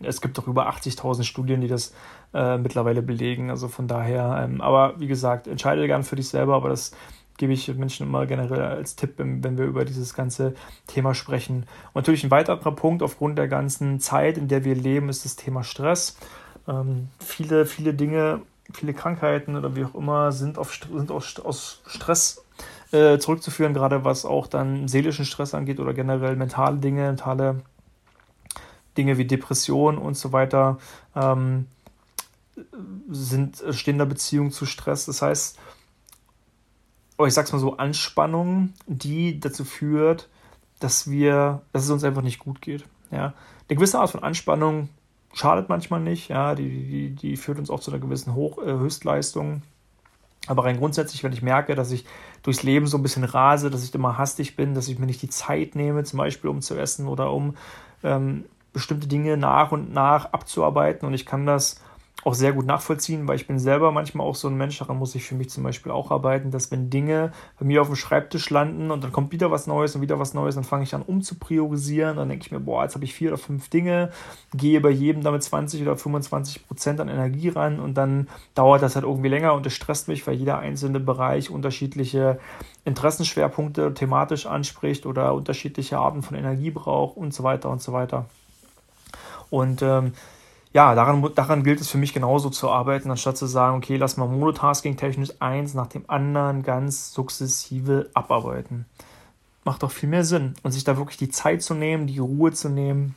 Es 0.00 0.22
gibt 0.22 0.38
auch 0.38 0.46
über 0.46 0.66
80.000 0.70 1.24
Studien, 1.24 1.60
die 1.60 1.68
das 1.68 1.92
äh, 2.34 2.58
mittlerweile 2.58 3.02
belegen. 3.02 3.50
Also 3.50 3.68
von 3.68 3.88
daher, 3.88 4.42
ähm, 4.44 4.60
aber 4.60 4.98
wie 4.98 5.06
gesagt, 5.06 5.46
entscheide 5.46 5.86
gern 5.86 6.02
für 6.02 6.16
dich 6.16 6.28
selber, 6.28 6.54
aber 6.54 6.68
das 6.68 6.92
gebe 7.38 7.52
ich 7.52 7.74
Menschen 7.74 8.06
immer 8.06 8.26
generell 8.26 8.62
als 8.62 8.94
Tipp, 8.94 9.14
wenn 9.16 9.58
wir 9.58 9.64
über 9.64 9.84
dieses 9.84 10.14
ganze 10.14 10.54
Thema 10.86 11.14
sprechen. 11.14 11.66
Und 11.92 11.96
natürlich 11.96 12.24
ein 12.24 12.30
weiterer 12.30 12.72
Punkt 12.72 13.02
aufgrund 13.02 13.38
der 13.38 13.48
ganzen 13.48 14.00
Zeit, 14.00 14.38
in 14.38 14.48
der 14.48 14.64
wir 14.64 14.74
leben, 14.74 15.08
ist 15.08 15.24
das 15.24 15.36
Thema 15.36 15.64
Stress. 15.64 16.16
Ähm, 16.68 17.08
viele, 17.18 17.66
viele 17.66 17.94
Dinge, 17.94 18.42
viele 18.72 18.94
Krankheiten 18.94 19.56
oder 19.56 19.74
wie 19.74 19.84
auch 19.84 19.94
immer 19.94 20.32
sind 20.32 20.58
auf, 20.58 20.72
sind 20.72 21.10
auf, 21.10 21.34
aus 21.44 21.82
Stress 21.86 22.44
äh, 22.92 23.18
zurückzuführen, 23.18 23.74
gerade 23.74 24.04
was 24.04 24.24
auch 24.24 24.46
dann 24.46 24.86
seelischen 24.86 25.24
Stress 25.24 25.54
angeht 25.54 25.80
oder 25.80 25.94
generell 25.94 26.36
mentale 26.36 26.76
Dinge, 26.76 27.06
mentale 27.06 27.62
Dinge 28.96 29.18
wie 29.18 29.24
Depression 29.24 29.98
und 29.98 30.16
so 30.16 30.32
weiter 30.32 30.78
ähm, 31.16 31.66
sind, 33.08 33.62
stehen 33.70 33.94
in 33.94 33.98
der 33.98 34.06
Beziehung 34.06 34.50
zu 34.50 34.66
Stress. 34.66 35.06
Das 35.06 35.22
heißt, 35.22 35.58
oh, 37.18 37.26
ich 37.26 37.34
sag's 37.34 37.52
mal 37.52 37.58
so, 37.58 37.76
Anspannung, 37.76 38.72
die 38.86 39.38
dazu 39.40 39.64
führt, 39.64 40.28
dass 40.80 41.10
wir, 41.10 41.62
dass 41.72 41.84
es 41.84 41.90
uns 41.90 42.04
einfach 42.04 42.22
nicht 42.22 42.38
gut 42.38 42.60
geht. 42.60 42.84
Ja? 43.10 43.34
Eine 43.68 43.76
gewisse 43.76 44.00
Art 44.00 44.10
von 44.10 44.22
Anspannung 44.22 44.88
schadet 45.32 45.68
manchmal 45.68 46.00
nicht, 46.00 46.28
ja, 46.28 46.54
die, 46.54 46.68
die, 46.68 47.10
die 47.10 47.36
führt 47.36 47.58
uns 47.58 47.70
auch 47.70 47.80
zu 47.80 47.90
einer 47.90 48.00
gewissen 48.00 48.34
Hoch, 48.34 48.58
äh, 48.58 48.72
Höchstleistung. 48.72 49.62
Aber 50.46 50.64
rein 50.64 50.78
grundsätzlich, 50.78 51.22
wenn 51.22 51.32
ich 51.32 51.42
merke, 51.42 51.74
dass 51.74 51.92
ich 51.92 52.04
durchs 52.42 52.64
Leben 52.64 52.86
so 52.86 52.98
ein 52.98 53.02
bisschen 53.02 53.24
rase, 53.24 53.70
dass 53.70 53.84
ich 53.84 53.94
immer 53.94 54.18
hastig 54.18 54.56
bin, 54.56 54.74
dass 54.74 54.88
ich 54.88 54.98
mir 54.98 55.06
nicht 55.06 55.22
die 55.22 55.30
Zeit 55.30 55.76
nehme, 55.76 56.02
zum 56.04 56.18
Beispiel 56.18 56.50
um 56.50 56.60
zu 56.60 56.76
essen 56.76 57.06
oder 57.06 57.32
um 57.32 57.56
ähm, 58.02 58.44
bestimmte 58.72 59.06
Dinge 59.06 59.36
nach 59.36 59.70
und 59.70 59.92
nach 59.92 60.32
abzuarbeiten 60.32 61.06
und 61.06 61.14
ich 61.14 61.26
kann 61.26 61.46
das 61.46 61.80
auch 62.24 62.34
sehr 62.34 62.52
gut 62.52 62.66
nachvollziehen, 62.66 63.26
weil 63.26 63.36
ich 63.36 63.46
bin 63.46 63.58
selber 63.58 63.90
manchmal 63.90 64.26
auch 64.26 64.36
so 64.36 64.48
ein 64.48 64.56
Mensch, 64.56 64.78
daran 64.78 64.98
muss 64.98 65.14
ich 65.14 65.24
für 65.24 65.34
mich 65.34 65.50
zum 65.50 65.64
Beispiel 65.64 65.90
auch 65.90 66.10
arbeiten, 66.10 66.50
dass 66.50 66.70
wenn 66.70 66.88
Dinge 66.88 67.32
bei 67.58 67.66
mir 67.66 67.80
auf 67.80 67.88
dem 67.88 67.96
Schreibtisch 67.96 68.48
landen 68.50 68.90
und 68.90 69.02
dann 69.02 69.12
kommt 69.12 69.32
wieder 69.32 69.50
was 69.50 69.66
Neues 69.66 69.96
und 69.96 70.02
wieder 70.02 70.18
was 70.18 70.32
Neues, 70.34 70.54
dann 70.54 70.64
fange 70.64 70.84
ich 70.84 70.94
an 70.94 71.02
um 71.02 71.22
zu 71.22 71.34
priorisieren, 71.34 72.16
dann 72.16 72.28
denke 72.28 72.44
ich 72.46 72.52
mir, 72.52 72.60
boah, 72.60 72.84
jetzt 72.84 72.94
habe 72.94 73.04
ich 73.04 73.14
vier 73.14 73.30
oder 73.30 73.38
fünf 73.38 73.68
Dinge, 73.70 74.10
gehe 74.54 74.80
bei 74.80 74.90
jedem 74.90 75.22
damit 75.22 75.42
20 75.42 75.82
oder 75.82 75.96
25 75.96 76.66
Prozent 76.66 77.00
an 77.00 77.08
Energie 77.08 77.48
ran 77.48 77.80
und 77.80 77.94
dann 77.94 78.28
dauert 78.54 78.82
das 78.82 78.94
halt 78.94 79.04
irgendwie 79.04 79.28
länger 79.28 79.54
und 79.54 79.66
es 79.66 79.74
stresst 79.74 80.06
mich, 80.06 80.26
weil 80.26 80.34
jeder 80.34 80.58
einzelne 80.58 81.00
Bereich 81.00 81.50
unterschiedliche 81.50 82.38
Interessenschwerpunkte 82.84 83.94
thematisch 83.94 84.46
anspricht 84.46 85.06
oder 85.06 85.34
unterschiedliche 85.34 85.98
Arten 85.98 86.22
von 86.22 86.36
Energie 86.36 86.70
braucht 86.70 87.16
und 87.16 87.34
so 87.34 87.42
weiter 87.42 87.70
und 87.70 87.82
so 87.82 87.92
weiter. 87.92 88.26
Und 89.50 89.82
ähm, 89.82 90.12
ja, 90.72 90.94
daran, 90.94 91.28
daran 91.34 91.64
gilt 91.64 91.80
es 91.80 91.90
für 91.90 91.98
mich 91.98 92.14
genauso 92.14 92.48
zu 92.48 92.70
arbeiten, 92.70 93.10
anstatt 93.10 93.36
zu 93.36 93.46
sagen, 93.46 93.76
okay, 93.76 93.96
lass 93.96 94.16
mal 94.16 94.26
Monotasking-technisch 94.26 95.34
eins 95.38 95.74
nach 95.74 95.88
dem 95.88 96.04
anderen 96.08 96.62
ganz 96.62 97.12
sukzessive 97.12 98.08
abarbeiten. 98.14 98.86
Macht 99.64 99.82
doch 99.82 99.90
viel 99.90 100.08
mehr 100.08 100.24
Sinn. 100.24 100.54
Und 100.62 100.72
sich 100.72 100.84
da 100.84 100.96
wirklich 100.96 101.18
die 101.18 101.28
Zeit 101.28 101.62
zu 101.62 101.74
nehmen, 101.74 102.06
die 102.06 102.18
Ruhe 102.18 102.52
zu 102.52 102.70
nehmen 102.70 103.14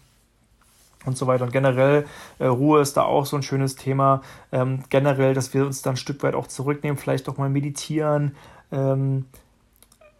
und 1.05 1.17
so 1.17 1.27
weiter. 1.27 1.45
Und 1.45 1.53
generell, 1.53 2.05
äh, 2.39 2.45
Ruhe 2.45 2.81
ist 2.81 2.97
da 2.97 3.03
auch 3.03 3.25
so 3.25 3.37
ein 3.37 3.43
schönes 3.43 3.75
Thema. 3.75 4.21
Ähm, 4.51 4.83
generell, 4.89 5.33
dass 5.33 5.53
wir 5.53 5.65
uns 5.65 5.81
dann 5.81 5.93
ein 5.93 5.97
Stück 5.97 6.21
weit 6.23 6.35
auch 6.35 6.47
zurücknehmen, 6.47 6.97
vielleicht 6.97 7.29
auch 7.29 7.37
mal 7.37 7.49
meditieren. 7.49 8.35
Ähm, 8.71 9.25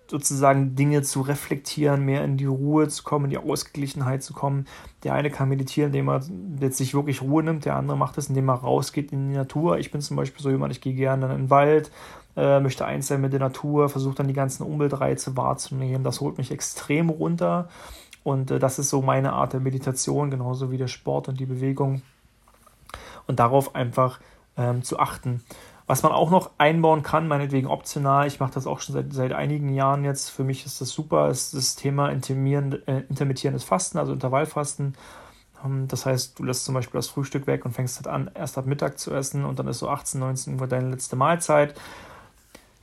sozusagen 0.07 0.75
Dinge 0.75 1.01
zu 1.01 1.21
reflektieren, 1.21 2.05
mehr 2.05 2.23
in 2.23 2.37
die 2.37 2.45
Ruhe 2.45 2.87
zu 2.87 3.03
kommen, 3.03 3.25
in 3.25 3.31
die 3.31 3.37
Ausgeglichenheit 3.37 4.23
zu 4.23 4.33
kommen. 4.33 4.67
Der 5.03 5.13
eine 5.13 5.31
kann 5.31 5.49
meditieren, 5.49 5.89
indem 5.89 6.09
er 6.09 6.21
jetzt 6.59 6.77
sich 6.77 6.93
wirklich 6.93 7.21
Ruhe 7.21 7.43
nimmt, 7.43 7.65
der 7.65 7.75
andere 7.75 7.97
macht 7.97 8.17
es, 8.17 8.29
indem 8.29 8.49
er 8.49 8.55
rausgeht 8.55 9.11
in 9.11 9.29
die 9.29 9.35
Natur. 9.35 9.79
Ich 9.79 9.91
bin 9.91 10.01
zum 10.01 10.17
Beispiel 10.17 10.41
so 10.41 10.49
jemand, 10.49 10.73
ich 10.73 10.81
gehe 10.81 10.93
gerne 10.93 11.25
in 11.25 11.31
den 11.31 11.49
Wald, 11.49 11.91
äh, 12.35 12.59
möchte 12.59 12.85
eins 12.85 13.07
sein 13.07 13.21
mit 13.21 13.33
der 13.33 13.39
Natur, 13.39 13.89
versuche 13.89 14.15
dann 14.15 14.27
die 14.27 14.33
ganzen 14.33 14.63
Umweltreize 14.63 15.35
wahrzunehmen. 15.35 16.03
Das 16.03 16.21
holt 16.21 16.37
mich 16.37 16.51
extrem 16.51 17.09
runter 17.09 17.69
und 18.23 18.51
äh, 18.51 18.59
das 18.59 18.79
ist 18.79 18.89
so 18.89 19.01
meine 19.01 19.33
Art 19.33 19.53
der 19.53 19.59
Meditation, 19.59 20.31
genauso 20.31 20.71
wie 20.71 20.77
der 20.77 20.87
Sport 20.87 21.29
und 21.29 21.39
die 21.39 21.45
Bewegung. 21.45 22.01
Und 23.27 23.39
darauf 23.39 23.75
einfach 23.75 24.19
ähm, 24.57 24.83
zu 24.83 24.99
achten. 24.99 25.43
Was 25.87 26.01
man 26.01 26.11
auch 26.11 26.31
noch 26.31 26.51
einbauen 26.57 27.03
kann, 27.03 27.27
meinetwegen 27.27 27.67
optional, 27.67 28.25
ich 28.25 28.39
mache 28.39 28.53
das 28.53 28.65
auch 28.65 28.79
schon 28.79 28.93
seit, 28.93 29.13
seit 29.13 29.33
einigen 29.33 29.69
Jahren 29.69 30.03
jetzt, 30.03 30.29
für 30.29 30.43
mich 30.43 30.65
ist 30.65 30.81
das 30.81 30.89
super, 30.89 31.29
ist 31.29 31.53
das 31.53 31.75
Thema 31.75 32.09
äh, 32.09 32.13
intermittierendes 32.15 33.63
Fasten, 33.63 33.99
also 33.99 34.13
Intervallfasten. 34.13 34.95
Ähm, 35.63 35.87
das 35.87 36.07
heißt, 36.07 36.39
du 36.39 36.43
lässt 36.43 36.65
zum 36.65 36.73
Beispiel 36.73 36.97
das 36.97 37.07
Frühstück 37.07 37.45
weg 37.45 37.65
und 37.65 37.73
fängst 37.73 37.97
halt 37.97 38.07
an, 38.07 38.31
erst 38.33 38.57
ab 38.57 38.65
Mittag 38.65 38.97
zu 38.97 39.13
essen 39.13 39.45
und 39.45 39.59
dann 39.59 39.67
ist 39.67 39.79
so 39.79 39.89
18, 39.89 40.19
19 40.19 40.59
Uhr 40.59 40.67
deine 40.67 40.89
letzte 40.89 41.15
Mahlzeit. 41.15 41.75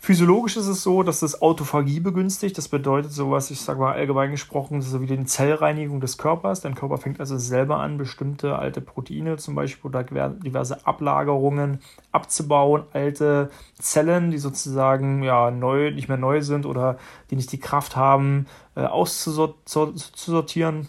Physiologisch 0.05 0.57
ist 0.57 0.67
es 0.67 0.83
so, 0.83 1.05
dass 1.05 1.21
das 1.21 1.43
Autophagie 1.43 2.01
begünstigt. 2.01 2.59
Das 2.59 2.67
bedeutet 2.67 3.13
sowas, 3.13 3.53
ich 3.53 3.61
sage 3.61 3.79
mal 3.79 3.93
allgemein 3.93 4.33
gesprochen, 4.33 4.83
so 4.83 5.01
wie 5.01 5.07
die 5.07 5.23
Zellreinigung 5.23 6.01
des 6.01 6.19
Körpers. 6.19 6.61
Dein 6.61 6.75
Körper 6.75 6.99
fängt 6.99 7.21
also 7.21 7.39
selber 7.39 7.77
an, 7.77 7.99
bestimmte 7.99 8.59
alte 8.59 8.81
Proteine 8.81 9.37
zum 9.37 9.55
Beispiel 9.55 9.89
oder 9.89 10.03
diverse 10.03 10.85
Ablagerungen 10.89 11.79
abzubauen, 12.11 12.83
alte 12.93 13.53
Zellen, 13.79 14.33
die 14.33 14.39
sozusagen 14.39 15.23
ja 15.23 15.53
neu, 15.53 15.93
nicht 15.93 16.09
mehr 16.09 16.19
neu 16.19 16.43
sind 16.43 16.67
oder 16.67 16.99
die 17.31 17.37
nicht 17.37 17.53
die 17.53 17.61
Kraft 17.61 17.95
haben, 17.95 18.49
äh, 18.75 18.81
auszusortieren. 18.81 20.89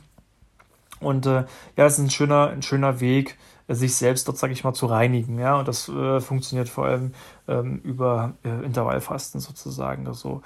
Und 1.00 1.28
äh, 1.28 1.42
ja, 1.42 1.46
das 1.76 2.00
ist 2.00 2.06
ein 2.06 2.10
schöner, 2.10 2.50
ein 2.50 2.64
schöner 2.64 3.00
Weg, 3.00 3.38
sich 3.68 3.96
selbst 3.96 4.28
dort, 4.28 4.38
sage 4.38 4.54
ich 4.54 4.64
mal, 4.64 4.74
zu 4.74 4.86
reinigen. 4.86 5.40
Ja, 5.40 5.58
und 5.60 5.68
das 5.68 5.88
äh, 5.90 6.20
funktioniert 6.20 6.70
vor 6.70 6.86
allem 6.86 7.14
ähm, 7.48 7.80
über 7.84 8.34
äh, 8.44 8.66
Intervallfasten 8.66 9.40
sozusagen. 9.40 10.08
Also 10.08 10.42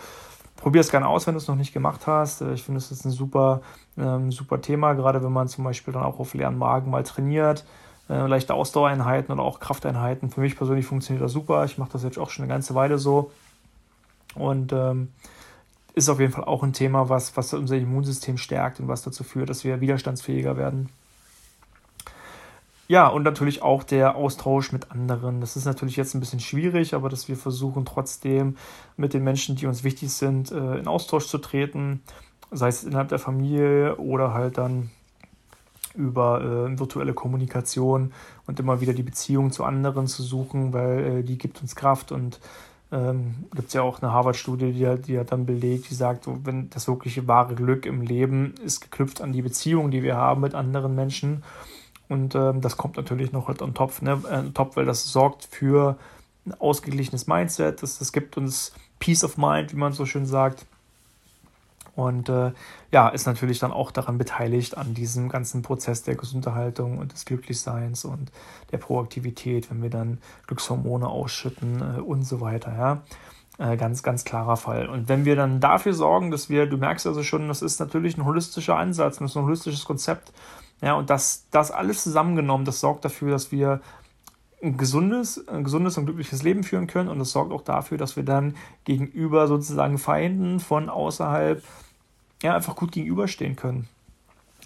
probier 0.56 0.82
es 0.82 0.92
gerne 0.92 1.08
aus, 1.08 1.28
wenn 1.28 1.34
du 1.34 1.40
es 1.40 1.48
noch 1.48 1.56
nicht 1.56 1.74
gemacht 1.74 2.08
hast. 2.08 2.42
Äh, 2.42 2.54
ich 2.54 2.64
finde, 2.64 2.80
es 2.80 2.92
ist 2.92 3.06
ein 3.06 3.12
super, 3.12 3.62
ähm, 3.98 4.32
super 4.32 4.62
Thema, 4.62 4.94
gerade 4.94 5.24
wenn 5.24 5.32
man 5.32 5.48
zum 5.48 5.64
Beispiel 5.64 5.94
dann 5.94 6.04
auch 6.04 6.20
auf 6.20 6.34
leeren 6.34 6.58
Magen 6.58 6.92
mal 6.92 7.04
trainiert. 7.04 7.66
Äh, 8.10 8.28
leichte 8.28 8.54
Ausdauereinheiten 8.54 9.34
oder 9.34 9.44
auch 9.44 9.60
Krafteinheiten. 9.60 10.30
Für 10.30 10.42
mich 10.42 10.56
persönlich 10.56 10.86
funktioniert 10.86 11.24
das 11.24 11.34
super. 11.34 11.66
Ich 11.66 11.78
mache 11.78 11.92
das 11.94 12.04
jetzt 12.04 12.18
auch 12.18 12.30
schon 12.30 12.44
eine 12.44 12.54
ganze 12.54 12.76
Weile 12.76 13.00
so. 13.00 13.32
Und 14.36 14.72
ähm, 14.72 15.10
ist 15.94 16.10
auf 16.10 16.20
jeden 16.20 16.32
Fall 16.32 16.44
auch 16.44 16.64
ein 16.64 16.74
Thema, 16.74 17.10
was, 17.10 17.36
was 17.36 17.54
unser 17.54 17.76
Immunsystem 17.76 18.38
stärkt 18.38 18.80
und 18.80 18.88
was 18.88 19.02
dazu 19.02 19.24
führt, 19.24 19.50
dass 19.50 19.64
wir 19.64 19.82
widerstandsfähiger 19.82 20.56
werden. 20.56 20.90
Ja, 22.88 23.08
und 23.08 23.24
natürlich 23.24 23.62
auch 23.62 23.84
der 23.84 24.15
Austausch 24.15 24.72
mit 24.72 24.91
anderen. 24.91 25.41
Das 25.41 25.58
ist 25.58 25.65
natürlich 25.65 25.98
jetzt 25.98 26.15
ein 26.15 26.22
bisschen 26.22 26.39
schwierig, 26.39 26.94
aber 26.94 27.10
dass 27.10 27.27
wir 27.27 27.36
versuchen 27.36 27.86
trotzdem 27.86 28.56
mit 28.96 29.13
den 29.13 29.24
Menschen, 29.25 29.58
die 29.58 29.67
uns 29.67 29.84
wichtig 29.84 30.13
sind, 30.13 30.51
äh, 30.51 30.77
in 30.77 30.88
Austausch 30.88 31.27
zu 31.27 31.38
treten, 31.38 32.01
sei 32.50 32.70
es 32.70 32.86
innerhalb 32.86 33.10
der 33.10 33.20
Familie 33.20 33.98
oder 33.98 34.34
halt 34.34 34.58
dann 34.58 34.89
über 35.96 36.41
äh, 36.41 36.79
virtuelle 36.79 37.13
Kommunikation 37.13 38.13
und 38.46 38.60
immer 38.60 38.79
wieder 38.79 38.94
die 38.94 39.03
Beziehung 39.03 39.51
zu 39.51 39.65
anderen 39.65 40.08
zu 40.08 40.24
suchen, 40.24 40.72
weil 40.72 41.00
äh, 41.00 41.24
die 41.24 41.38
gibt 41.38 41.62
uns 41.62 41.75
Kraft 41.75 42.13
und 42.13 42.39
ähm, 42.91 43.36
gibt 43.53 43.67
es 43.67 43.74
ja 43.74 43.82
auch 43.82 44.01
eine 44.01 44.13
Harvard-Studie, 44.13 44.72
die, 44.72 45.01
die 45.01 45.20
hat 45.20 45.34
dann 45.34 45.46
belegt, 45.46 45.89
die 45.89 45.96
sagt, 45.96 46.25
wenn 46.46 46.70
das 46.70 46.88
wirkliche 46.88 47.27
wahre 47.27 47.56
Glück 47.56 47.86
im 47.86 48.01
Leben 48.01 48.53
ist 48.63 48.79
geknüpft 48.79 49.20
an 49.22 49.34
die 49.34 49.41
Beziehung, 49.41 49.91
die 49.91 50.03
wir 50.03 50.15
haben 50.15 50.39
mit 50.39 50.56
anderen 50.56 50.96
Menschen. 50.96 51.44
Und 52.10 52.36
ähm, 52.36 52.62
das 52.62 52.78
kommt 52.78 52.98
natürlich 52.98 53.32
noch 53.32 53.48
halt 53.48 53.62
on 53.62 53.74
top, 53.74 54.02
ne? 54.02 54.22
äh, 54.30 54.52
top, 54.52 54.76
weil 54.76 54.86
das 54.86 55.12
sorgt 55.12 55.46
für 55.46 55.98
ein 56.46 56.54
ausgeglichenes 56.60 57.28
Mindset. 57.28 57.84
Das, 57.84 58.00
das 58.00 58.12
gibt 58.12 58.38
uns 58.38 58.74
Peace 59.00 59.24
of 59.24 59.38
Mind, 59.38 59.74
wie 59.74 59.78
man 59.78 59.94
so 59.94 60.06
schön 60.06 60.26
sagt. 60.26 60.66
Und 61.96 62.30
äh, 62.30 62.52
ja, 62.92 63.10
ist 63.10 63.26
natürlich 63.26 63.58
dann 63.58 63.72
auch 63.72 63.90
daran 63.90 64.20
beteiligt, 64.20 64.78
an 64.78 64.94
diesem 64.94 65.30
ganzen 65.30 65.64
Prozess 65.64 66.04
der 66.04 66.16
Gesunderhaltung 66.16 67.00
und 67.00 67.12
des 67.12 67.26
Glücklichseins 67.26 68.06
und 68.06 68.32
der 68.72 68.78
Proaktivität, 68.78 69.72
wenn 69.72 69.82
wir 69.82 69.90
dann 69.90 70.20
Glückshormone 70.46 71.08
ausschütten 71.08 71.98
äh, 71.98 72.00
und 72.00 72.22
so 72.24 72.40
weiter. 72.40 72.78
Ja. 72.78 73.02
Äh, 73.58 73.78
ganz, 73.78 74.04
ganz 74.04 74.24
klarer 74.24 74.58
Fall. 74.58 74.88
Und 74.88 75.10
wenn 75.10 75.26
wir 75.26 75.36
dann 75.36 75.60
dafür 75.60 75.96
sorgen, 75.96 76.30
dass 76.30 76.48
wir, 76.48 76.68
du 76.68 76.78
merkst 76.78 77.08
also 77.08 77.24
schon, 77.24 77.48
das 77.48 77.64
ist 77.64 77.80
natürlich 77.80 78.16
ein 78.16 78.26
holistischer 78.26 78.78
Ansatz, 78.78 79.18
das 79.18 79.32
ist 79.32 79.38
ein 79.38 79.46
holistisches 79.46 79.84
Konzept, 79.84 80.32
ja, 80.81 80.93
und 80.93 81.10
das, 81.10 81.46
das 81.51 81.72
alles 81.72 82.03
zusammengenommen, 82.03 82.65
das 82.65 82.79
sorgt 82.79 83.03
dafür, 83.05 83.31
dass 83.31 83.51
wir 83.51 83.81
ein 84.62 84.77
gesundes, 84.77 85.48
ein 85.48 85.63
gesundes 85.63 85.98
und 85.98 86.05
glückliches 86.05 86.43
Leben 86.43 86.63
führen 86.63 86.88
können 86.88 87.10
und 87.10 87.19
es 87.22 87.31
sorgt 87.31 87.51
auch 87.51 87.62
dafür, 87.62 87.98
dass 87.98 88.15
wir 88.15 88.24
dann 88.24 88.55
gegenüber 88.86 89.48
sozusagen 89.48 89.98
Feinden 89.98 90.60
von 90.60 90.89
außerhalb 90.89 91.63
ja 92.41 92.55
einfach 92.55 92.75
gut 92.75 92.91
gegenüberstehen 92.91 93.55
können. 93.55 93.88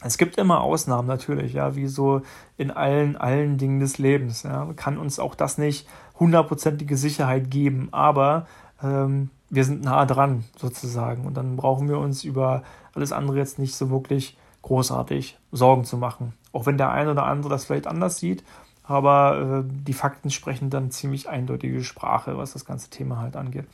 Es 0.04 0.18
gibt 0.18 0.38
immer 0.38 0.62
Ausnahmen 0.62 1.08
natürlich, 1.08 1.54
ja, 1.54 1.76
wie 1.76 1.88
so 1.88 2.22
in 2.58 2.72
allen, 2.72 3.16
allen 3.18 3.58
Dingen 3.58 3.80
des 3.80 4.00
Lebens. 4.00 4.44
Ja. 4.44 4.68
Kann 4.76 4.98
uns 4.98 5.20
auch 5.20 5.36
das 5.36 5.58
nicht 5.58 5.88
hundertprozentige 6.20 6.98
Sicherheit 6.98 7.52
geben, 7.52 7.90
aber 7.92 8.48
ähm, 8.82 9.30
wir 9.50 9.64
sind 9.64 9.84
nah 9.84 10.06
dran 10.06 10.46
sozusagen 10.58 11.26
und 11.26 11.36
dann 11.36 11.56
brauchen 11.56 11.88
wir 11.88 12.00
uns 12.00 12.24
über 12.24 12.64
alles 12.96 13.12
andere 13.12 13.38
jetzt 13.38 13.60
nicht 13.60 13.76
so 13.76 13.92
wirklich 13.92 14.38
großartig 14.64 15.38
Sorgen 15.52 15.84
zu 15.84 15.98
machen. 15.98 16.34
Auch 16.54 16.66
wenn 16.66 16.78
der 16.78 16.92
eine 16.92 17.12
oder 17.12 17.26
andere 17.26 17.50
das 17.50 17.66
vielleicht 17.66 17.88
anders 17.88 18.18
sieht, 18.18 18.44
aber 18.84 19.64
äh, 19.66 19.70
die 19.88 19.94
Fakten 19.94 20.30
sprechen 20.32 20.70
dann 20.70 20.92
ziemlich 20.92 21.30
eindeutige 21.30 21.84
Sprache, 21.84 22.38
was 22.38 22.54
das 22.54 22.66
ganze 22.66 22.90
Thema 22.90 23.20
halt 23.20 23.36
angeht. 23.36 23.66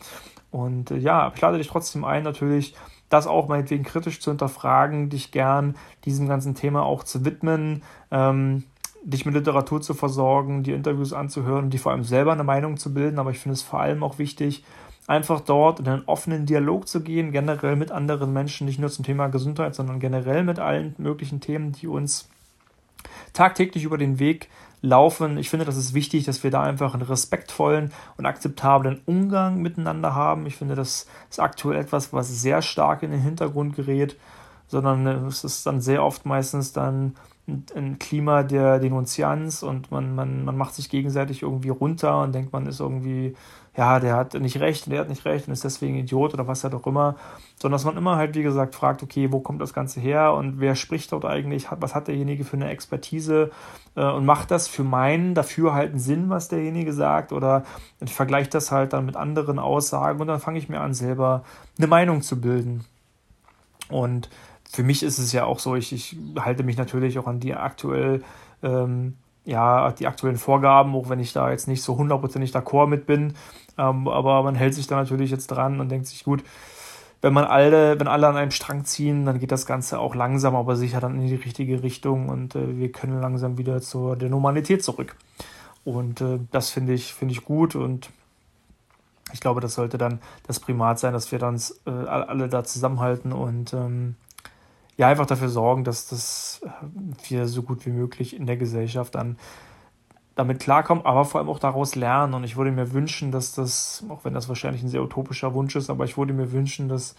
Und 0.51 0.91
äh, 0.91 0.97
ja, 0.97 1.31
ich 1.33 1.41
lade 1.41 1.57
dich 1.57 1.67
trotzdem 1.67 2.03
ein, 2.03 2.23
natürlich 2.23 2.75
das 3.09 3.25
auch 3.25 3.47
meinetwegen 3.47 3.83
kritisch 3.83 4.19
zu 4.19 4.31
hinterfragen, 4.31 5.09
dich 5.09 5.31
gern 5.31 5.75
diesem 6.05 6.27
ganzen 6.27 6.55
Thema 6.55 6.83
auch 6.83 7.03
zu 7.03 7.23
widmen, 7.23 7.83
ähm, 8.11 8.63
dich 9.03 9.25
mit 9.25 9.35
Literatur 9.35 9.81
zu 9.81 9.93
versorgen, 9.93 10.63
die 10.63 10.73
Interviews 10.73 11.13
anzuhören, 11.13 11.69
die 11.69 11.77
vor 11.77 11.93
allem 11.93 12.03
selber 12.03 12.33
eine 12.33 12.43
Meinung 12.43 12.77
zu 12.77 12.93
bilden. 12.93 13.19
Aber 13.19 13.31
ich 13.31 13.39
finde 13.39 13.53
es 13.53 13.61
vor 13.61 13.79
allem 13.79 14.03
auch 14.03 14.19
wichtig, 14.19 14.65
einfach 15.07 15.39
dort 15.39 15.79
in 15.79 15.87
einen 15.87 16.03
offenen 16.05 16.45
Dialog 16.45 16.87
zu 16.87 17.01
gehen, 17.01 17.31
generell 17.31 17.77
mit 17.77 17.91
anderen 17.91 18.33
Menschen, 18.33 18.65
nicht 18.65 18.77
nur 18.77 18.89
zum 18.89 19.05
Thema 19.05 19.27
Gesundheit, 19.29 19.73
sondern 19.73 19.99
generell 19.99 20.43
mit 20.43 20.59
allen 20.59 20.93
möglichen 20.97 21.39
Themen, 21.39 21.71
die 21.71 21.87
uns 21.87 22.29
tagtäglich 23.33 23.85
über 23.85 23.97
den 23.97 24.19
Weg 24.19 24.49
laufen. 24.81 25.37
Ich 25.37 25.49
finde, 25.49 25.65
das 25.65 25.77
ist 25.77 25.93
wichtig, 25.93 26.25
dass 26.25 26.43
wir 26.43 26.51
da 26.51 26.61
einfach 26.61 26.93
einen 26.93 27.03
respektvollen 27.03 27.91
und 28.17 28.25
akzeptablen 28.25 29.01
Umgang 29.05 29.61
miteinander 29.61 30.13
haben. 30.13 30.45
Ich 30.45 30.57
finde, 30.57 30.75
das 30.75 31.07
ist 31.29 31.39
aktuell 31.39 31.79
etwas, 31.79 32.13
was 32.13 32.41
sehr 32.41 32.61
stark 32.61 33.01
in 33.01 33.11
den 33.11 33.21
Hintergrund 33.21 33.75
gerät, 33.75 34.17
sondern 34.67 35.07
es 35.27 35.43
ist 35.45 35.65
dann 35.65 35.79
sehr 35.79 36.03
oft 36.03 36.25
meistens 36.25 36.73
dann 36.73 37.15
ein 37.75 37.97
Klima 37.97 38.43
der 38.43 38.77
Denunzianz 38.79 39.63
und 39.63 39.89
man, 39.89 40.13
man, 40.15 40.43
man 40.43 40.57
macht 40.57 40.75
sich 40.75 40.89
gegenseitig 40.89 41.43
irgendwie 41.43 41.69
runter 41.69 42.21
und 42.21 42.35
denkt, 42.35 42.51
man 42.51 42.65
ist 42.65 42.81
irgendwie 42.81 43.35
ja, 43.77 43.99
der 43.99 44.15
hat 44.15 44.33
nicht 44.33 44.59
recht, 44.59 44.91
der 44.91 45.01
hat 45.01 45.09
nicht 45.09 45.23
recht 45.23 45.47
und 45.47 45.53
ist 45.53 45.63
deswegen 45.63 45.95
Idiot 45.97 46.33
oder 46.33 46.47
was 46.47 46.63
ja 46.63 46.69
doch 46.69 46.87
immer, 46.87 47.15
sondern 47.59 47.75
dass 47.75 47.85
man 47.85 47.95
immer 47.95 48.15
halt, 48.15 48.33
wie 48.33 48.41
gesagt, 48.41 48.73
fragt, 48.73 49.03
okay, 49.03 49.31
wo 49.31 49.39
kommt 49.39 49.61
das 49.61 49.71
Ganze 49.71 49.99
her 49.99 50.33
und 50.33 50.59
wer 50.59 50.73
spricht 50.75 51.11
dort 51.11 51.25
eigentlich, 51.25 51.67
was 51.69 51.93
hat 51.93 52.07
derjenige 52.07 52.43
für 52.43 52.55
eine 52.55 52.69
Expertise 52.69 53.51
äh, 53.95 54.03
und 54.03 54.25
macht 54.25 54.49
das 54.49 54.67
für 54.67 54.83
meinen 54.83 55.35
Dafürhalten 55.35 55.99
Sinn, 55.99 56.31
was 56.31 56.47
derjenige 56.47 56.91
sagt 56.91 57.31
oder 57.31 57.65
ich 58.03 58.15
vergleiche 58.15 58.49
das 58.49 58.71
halt 58.71 58.93
dann 58.93 59.05
mit 59.05 59.15
anderen 59.15 59.59
Aussagen 59.59 60.19
und 60.19 60.27
dann 60.27 60.39
fange 60.39 60.57
ich 60.57 60.69
mir 60.69 60.81
an, 60.81 60.95
selber 60.95 61.43
eine 61.77 61.87
Meinung 61.87 62.23
zu 62.23 62.41
bilden. 62.41 62.83
Und 63.89 64.27
für 64.67 64.81
mich 64.81 65.03
ist 65.03 65.19
es 65.19 65.31
ja 65.33 65.45
auch 65.45 65.59
so, 65.59 65.75
ich, 65.75 65.93
ich 65.93 66.17
halte 66.39 66.63
mich 66.63 66.77
natürlich 66.77 67.19
auch 67.19 67.27
an 67.27 67.39
die 67.39 67.53
aktuell 67.53 68.23
ähm, 68.63 69.13
ja, 69.47 69.91
die 69.93 70.07
aktuellen 70.07 70.37
Vorgaben, 70.37 70.93
auch 70.93 71.07
wenn 71.07 71.21
ich 71.21 71.31
da 71.31 71.49
jetzt 71.49 71.69
nicht 71.69 71.81
so 71.81 71.97
hundertprozentig 71.97 72.53
d'accord 72.53 72.87
mit 72.87 73.05
bin. 73.05 73.33
Ähm, 73.77 74.07
aber 74.07 74.43
man 74.43 74.55
hält 74.55 74.73
sich 74.73 74.87
da 74.87 74.95
natürlich 74.95 75.31
jetzt 75.31 75.47
dran 75.47 75.79
und 75.79 75.89
denkt 75.89 76.07
sich, 76.07 76.23
gut, 76.23 76.43
wenn 77.21 77.33
man 77.33 77.45
alle, 77.45 77.99
wenn 77.99 78.07
alle 78.07 78.27
an 78.27 78.37
einem 78.37 78.51
Strang 78.51 78.85
ziehen, 78.85 79.25
dann 79.25 79.39
geht 79.39 79.51
das 79.51 79.65
Ganze 79.65 79.99
auch 79.99 80.15
langsam, 80.15 80.55
aber 80.55 80.75
sicher 80.75 80.99
dann 80.99 81.19
in 81.19 81.27
die 81.27 81.35
richtige 81.35 81.81
Richtung 81.81 82.29
und 82.29 82.55
äh, 82.55 82.77
wir 82.77 82.91
können 82.91 83.19
langsam 83.19 83.57
wieder 83.57 83.81
zur 83.81 84.15
der 84.15 84.29
Normalität 84.29 84.83
zurück. 84.83 85.15
Und 85.83 86.21
äh, 86.21 86.39
das 86.51 86.69
finde 86.69 86.93
ich, 86.93 87.13
finde 87.13 87.33
ich 87.33 87.43
gut 87.43 87.75
und 87.75 88.09
ich 89.33 89.39
glaube, 89.39 89.61
das 89.61 89.73
sollte 89.73 89.97
dann 89.97 90.19
das 90.45 90.59
Primat 90.59 90.99
sein, 90.99 91.13
dass 91.13 91.31
wir 91.31 91.39
dann 91.39 91.59
äh, 91.85 91.89
alle 91.89 92.47
da 92.47 92.63
zusammenhalten 92.63 93.33
und 93.33 93.73
ähm, 93.73 94.15
ja 94.97 95.07
einfach 95.07 95.25
dafür 95.25 95.49
sorgen, 95.49 95.83
dass 95.83 96.07
das 96.07 96.61
äh, 96.63 97.29
wir 97.29 97.47
so 97.47 97.63
gut 97.63 97.85
wie 97.85 97.91
möglich 97.91 98.35
in 98.35 98.45
der 98.45 98.57
Gesellschaft 98.57 99.15
dann 99.15 99.37
damit 100.37 100.59
klarkommen, 100.59 101.03
aber 101.05 101.25
vor 101.25 101.41
allem 101.41 101.49
auch 101.49 101.59
daraus 101.59 101.95
lernen. 101.95 102.35
Und 102.35 102.43
ich 102.43 102.55
würde 102.55 102.71
mir 102.71 102.93
wünschen, 102.93 103.31
dass 103.31 103.53
das, 103.53 104.05
auch 104.07 104.23
wenn 104.23 104.33
das 104.33 104.47
wahrscheinlich 104.47 104.83
ein 104.83 104.89
sehr 104.89 105.01
utopischer 105.01 105.53
Wunsch 105.55 105.75
ist, 105.75 105.89
aber 105.89 106.05
ich 106.05 106.17
würde 106.17 106.31
mir 106.31 106.51
wünschen, 106.51 106.87
dass, 106.87 107.15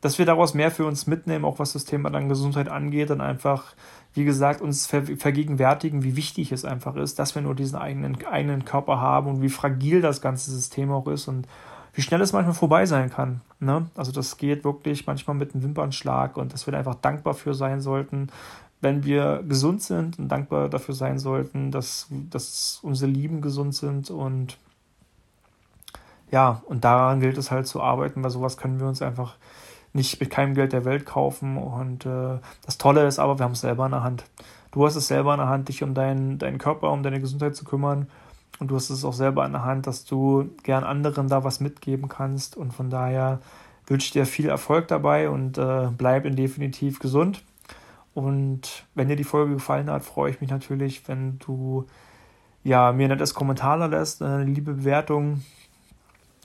dass 0.00 0.18
wir 0.18 0.26
daraus 0.26 0.52
mehr 0.52 0.72
für 0.72 0.84
uns 0.84 1.06
mitnehmen, 1.06 1.44
auch 1.44 1.60
was 1.60 1.72
das 1.72 1.84
Thema 1.84 2.10
dann 2.10 2.28
Gesundheit 2.28 2.68
angeht, 2.68 3.12
und 3.12 3.20
einfach, 3.20 3.74
wie 4.14 4.24
gesagt, 4.24 4.60
uns 4.60 4.88
ver 4.88 5.04
vergegenwärtigen, 5.04 6.02
wie 6.02 6.16
wichtig 6.16 6.50
es 6.50 6.64
einfach 6.64 6.96
ist, 6.96 7.20
dass 7.20 7.36
wir 7.36 7.42
nur 7.42 7.54
diesen 7.54 7.78
eigenen, 7.78 8.18
eigenen 8.26 8.64
Körper 8.64 9.00
haben 9.00 9.28
und 9.28 9.42
wie 9.42 9.48
fragil 9.48 10.00
das 10.00 10.20
ganze 10.20 10.50
System 10.50 10.90
auch 10.90 11.06
ist 11.06 11.28
und 11.28 11.46
wie 11.94 12.02
schnell 12.02 12.20
es 12.20 12.32
manchmal 12.32 12.54
vorbei 12.54 12.84
sein 12.84 13.10
kann. 13.10 13.42
Ne? 13.60 13.86
Also 13.94 14.10
das 14.10 14.36
geht 14.36 14.64
wirklich 14.64 15.06
manchmal 15.06 15.36
mit 15.36 15.54
einem 15.54 15.62
Wimpernschlag 15.62 16.36
und 16.36 16.52
dass 16.52 16.66
wir 16.66 16.72
da 16.72 16.78
einfach 16.78 16.96
dankbar 16.96 17.32
für 17.32 17.54
sein 17.54 17.80
sollten, 17.80 18.28
wenn 18.80 19.04
wir 19.04 19.42
gesund 19.48 19.82
sind 19.82 20.18
und 20.18 20.28
dankbar 20.28 20.68
dafür 20.68 20.94
sein 20.94 21.18
sollten, 21.18 21.70
dass, 21.70 22.08
dass 22.10 22.80
unsere 22.82 23.10
Lieben 23.10 23.40
gesund 23.40 23.74
sind 23.74 24.10
und 24.10 24.58
ja, 26.30 26.62
und 26.66 26.84
daran 26.84 27.20
gilt 27.20 27.38
es 27.38 27.50
halt 27.50 27.66
zu 27.66 27.80
arbeiten, 27.80 28.22
weil 28.22 28.30
sowas 28.30 28.56
können 28.56 28.80
wir 28.80 28.88
uns 28.88 29.00
einfach 29.00 29.36
nicht 29.92 30.20
mit 30.20 30.30
keinem 30.30 30.54
Geld 30.54 30.72
der 30.72 30.84
Welt 30.84 31.06
kaufen. 31.06 31.56
Und 31.56 32.04
äh, 32.04 32.38
das 32.64 32.78
Tolle 32.78 33.06
ist 33.06 33.18
aber, 33.18 33.38
wir 33.38 33.44
haben 33.44 33.52
es 33.52 33.60
selber 33.60 33.86
in 33.86 33.92
der 33.92 34.02
Hand. 34.02 34.24
Du 34.72 34.84
hast 34.84 34.96
es 34.96 35.08
selber 35.08 35.32
in 35.34 35.40
der 35.40 35.48
Hand, 35.48 35.68
dich 35.68 35.82
um 35.82 35.94
deinen, 35.94 36.38
deinen 36.38 36.58
Körper, 36.58 36.92
um 36.92 37.02
deine 37.02 37.20
Gesundheit 37.20 37.56
zu 37.56 37.64
kümmern. 37.64 38.08
Und 38.58 38.70
du 38.70 38.76
hast 38.76 38.90
es 38.90 39.04
auch 39.04 39.12
selber 39.12 39.44
in 39.46 39.52
der 39.52 39.64
Hand, 39.64 39.86
dass 39.86 40.04
du 40.04 40.50
gern 40.62 40.84
anderen 40.84 41.28
da 41.28 41.44
was 41.44 41.60
mitgeben 41.60 42.08
kannst. 42.08 42.56
Und 42.56 42.72
von 42.72 42.90
daher 42.90 43.40
wünsche 43.86 44.06
ich 44.06 44.12
dir 44.12 44.26
viel 44.26 44.48
Erfolg 44.48 44.88
dabei 44.88 45.30
und 45.30 45.58
äh, 45.58 45.88
bleib 45.96 46.24
in 46.24 46.36
definitiv 46.36 46.98
gesund. 46.98 47.42
Und 48.16 48.86
wenn 48.94 49.08
dir 49.08 49.16
die 49.16 49.24
Folge 49.24 49.52
gefallen 49.52 49.90
hat, 49.90 50.02
freue 50.02 50.30
ich 50.30 50.40
mich 50.40 50.48
natürlich, 50.48 51.06
wenn 51.06 51.38
du 51.38 51.84
ja, 52.64 52.90
mir 52.92 53.04
ein 53.04 53.10
nettes 53.10 53.34
Kommentar 53.34 53.76
lässt, 53.88 54.22
eine 54.22 54.44
liebe 54.44 54.72
Bewertung 54.72 55.42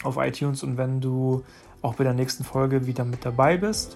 auf 0.03 0.17
iTunes 0.17 0.63
und 0.63 0.75
wenn 0.75 0.99
du 0.99 1.45
auch 1.81 1.95
bei 1.95 2.03
der 2.03 2.13
nächsten 2.13 2.43
Folge 2.43 2.87
wieder 2.87 3.05
mit 3.05 3.25
dabei 3.25 3.55
bist. 3.55 3.95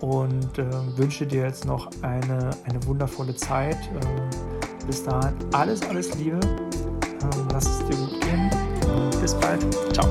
Und 0.00 0.58
äh, 0.58 0.64
wünsche 0.96 1.26
dir 1.26 1.42
jetzt 1.42 1.66
noch 1.66 1.90
eine, 2.00 2.52
eine 2.64 2.86
wundervolle 2.86 3.36
Zeit. 3.36 3.76
Äh, 3.76 4.86
bis 4.86 5.04
dahin 5.04 5.34
alles, 5.52 5.86
alles 5.90 6.14
Liebe. 6.14 6.40
Ähm, 6.42 7.48
lass 7.52 7.66
es 7.66 7.84
dir 7.84 7.96
gut 7.96 8.18
gehen. 8.22 8.50
Bis 9.20 9.34
bald. 9.34 9.62
Ciao. 9.92 10.08